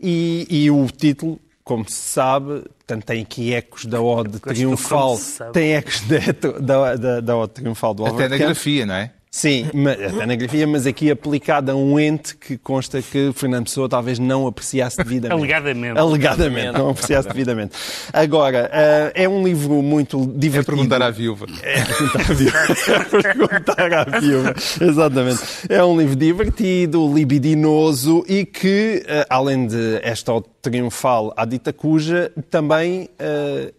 [0.00, 5.16] E, e o título, como se sabe, portanto, tem aqui ecos da Ode Triunfal,
[5.52, 8.38] tem ecos da, da, da, da Ode Triunfal do Até de Campos.
[8.38, 9.12] grafia, não é?
[9.30, 9.66] Sim,
[10.08, 14.18] até na grafia, mas aqui aplicada a um ente que consta que Fernando Pessoa talvez
[14.18, 15.38] não apreciasse devidamente.
[15.38, 15.98] Alegadamente.
[15.98, 17.72] Alegadamente, não apreciasse devidamente.
[18.12, 20.76] Agora, eh, é um livro muito É divertido.
[20.76, 21.46] perguntar à viúva.
[21.62, 22.58] É perguntar à viúva.
[22.88, 24.54] É perguntar à viúva.
[24.80, 25.40] Exatamente.
[25.68, 32.32] É um livro divertido, libidinoso e que, eh, além de esta triunfal à dita cuja,
[32.50, 33.72] também, eh,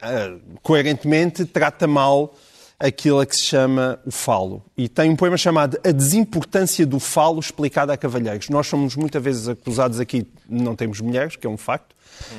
[0.61, 2.35] coerentemente, trata mal
[2.79, 4.63] aquilo a que se chama o falo.
[4.77, 8.47] E tem um poema chamado A Desimportância do Falo explicado a cavalheiros.
[8.49, 11.93] Nós somos muitas vezes acusados aqui de não termos mulheres, que é um facto,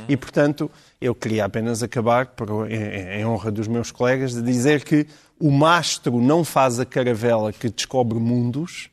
[0.08, 0.70] e, portanto,
[1.00, 5.06] eu queria apenas acabar, por- em, em honra dos meus colegas, de dizer que
[5.38, 8.88] o mastro não faz a caravela que descobre mundos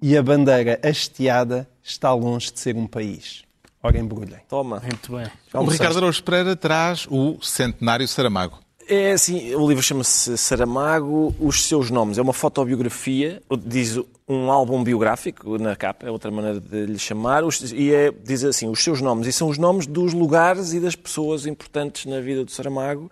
[0.00, 3.42] e a bandeira hasteada está longe de ser um país.
[3.82, 4.38] Ora, embrulhem.
[4.48, 4.80] Toma.
[4.80, 5.26] Muito bem.
[5.52, 5.64] O?
[5.64, 8.58] Ricardo Araújo Pereira traz o Centenário Saramago.
[8.88, 12.18] É assim, o livro chama-se Saramago, os seus nomes.
[12.18, 17.42] É uma fotobiografia, diz um álbum biográfico na capa, é outra maneira de lhe chamar,
[17.72, 19.26] e é, diz assim, os seus nomes.
[19.26, 23.10] E são os nomes dos lugares e das pessoas importantes na vida do Saramago.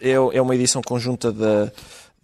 [0.00, 1.70] É, é uma edição conjunta da,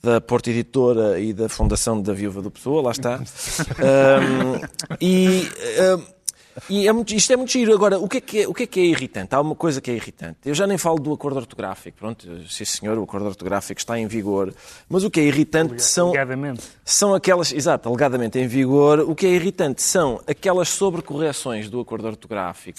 [0.03, 3.21] da Porta Editora e da Fundação da Viúva do Pessoa, lá está.
[3.79, 4.61] Ahm,
[5.01, 5.49] e
[5.81, 6.16] ahm,
[6.71, 7.73] e é muito- isto é muito giro.
[7.75, 9.35] Agora, o que é que é, o que é que é irritante?
[9.35, 10.39] Há uma coisa que é irritante.
[10.45, 11.97] Eu já nem falo do acordo ortográfico.
[11.99, 14.53] Pronto, sim senhor, o acordo ortográfico está em vigor.
[14.89, 16.63] Mas o que é irritante são, Alegadamente.
[16.85, 17.53] são aquelas...
[17.53, 19.01] Exato, alegadamente em vigor.
[19.01, 22.79] O que é irritante são aquelas sobrecorreções do acordo ortográfico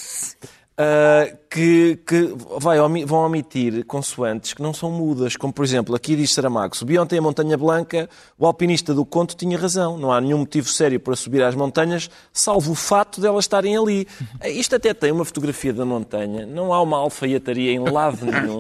[0.78, 5.36] ah, que, que vai vão omitir consoantes que não são mudas.
[5.36, 8.08] Como, por exemplo, aqui diz Saramago, subi ontem a Montanha Blanca,
[8.38, 9.98] o alpinista do conto tinha razão.
[9.98, 13.76] Não há nenhum motivo sério para subir às montanhas, salvo o fato de elas estarem
[13.76, 14.08] ali.
[14.40, 16.46] Ah, Isto até tem uma fotografia da montanha.
[16.46, 18.58] Não há uma alfaiataria em lado nenhum.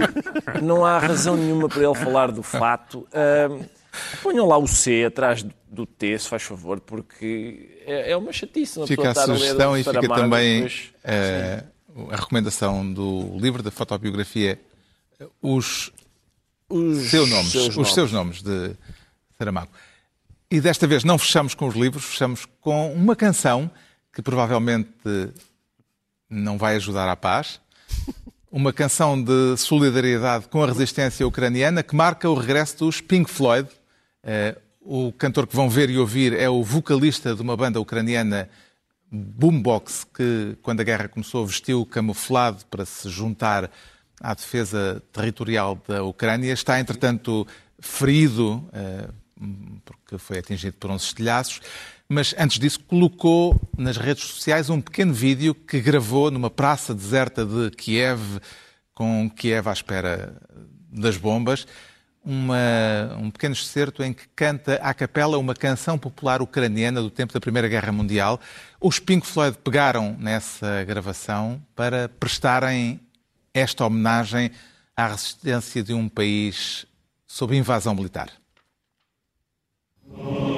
[0.63, 3.07] Não há razão nenhuma para ele falar do fato.
[3.13, 3.49] Ah,
[4.21, 8.77] Ponham lá o C atrás do- T, se faz favor, porque é é uma chatice.
[8.77, 11.63] Uma Fica a sugestão o e fica também depois- eh,
[12.11, 14.59] a recomendação do livro da fotobiografia
[15.41, 15.91] Os
[16.69, 17.93] os seus nomes, seus os nomes.
[17.93, 18.71] seus nomes de
[19.37, 19.71] Saramago.
[20.51, 23.71] E desta vez não fechamos com os livros, fechamos com uma canção
[24.13, 24.89] que provavelmente
[26.29, 27.59] não vai ajudar à paz.
[28.51, 33.69] Uma canção de solidariedade com a resistência ucraniana que marca o regresso dos Pink Floyd.
[34.23, 38.49] Eh, o cantor que vão ver e ouvir é o vocalista de uma banda ucraniana
[39.11, 43.71] Boombox, que quando a guerra começou vestiu camuflado para se juntar
[44.21, 46.51] à defesa territorial da Ucrânia.
[46.51, 47.47] Está, entretanto,
[47.79, 49.07] ferido, eh,
[49.85, 51.61] porque foi atingido por uns estilhaços,
[52.09, 57.45] mas antes disso colocou nas redes sociais um pequeno vídeo que gravou numa praça deserta
[57.45, 58.39] de Kiev,
[58.93, 60.35] com Kiev à espera
[60.91, 61.67] das bombas
[62.29, 67.33] uma- um pequeno excerto em que canta à capela uma canção popular ucraniana do tempo
[67.33, 68.37] da Primeira Guerra Mundial.
[68.81, 72.99] Os Pink Floyd pegaram nessa gravação para prestarem
[73.53, 74.51] esta homenagem
[74.95, 76.85] à resistência de um país
[77.25, 78.29] sob invasão militar.
[80.11, 80.56] Ой,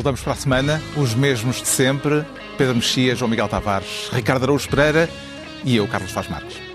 [0.00, 2.24] Voltamos para a semana, os mesmos de sempre.
[2.56, 5.10] Pedro Mexia, João Miguel Tavares, Ricardo Araújo Pereira
[5.62, 6.69] e eu, Carlos Faz Marques.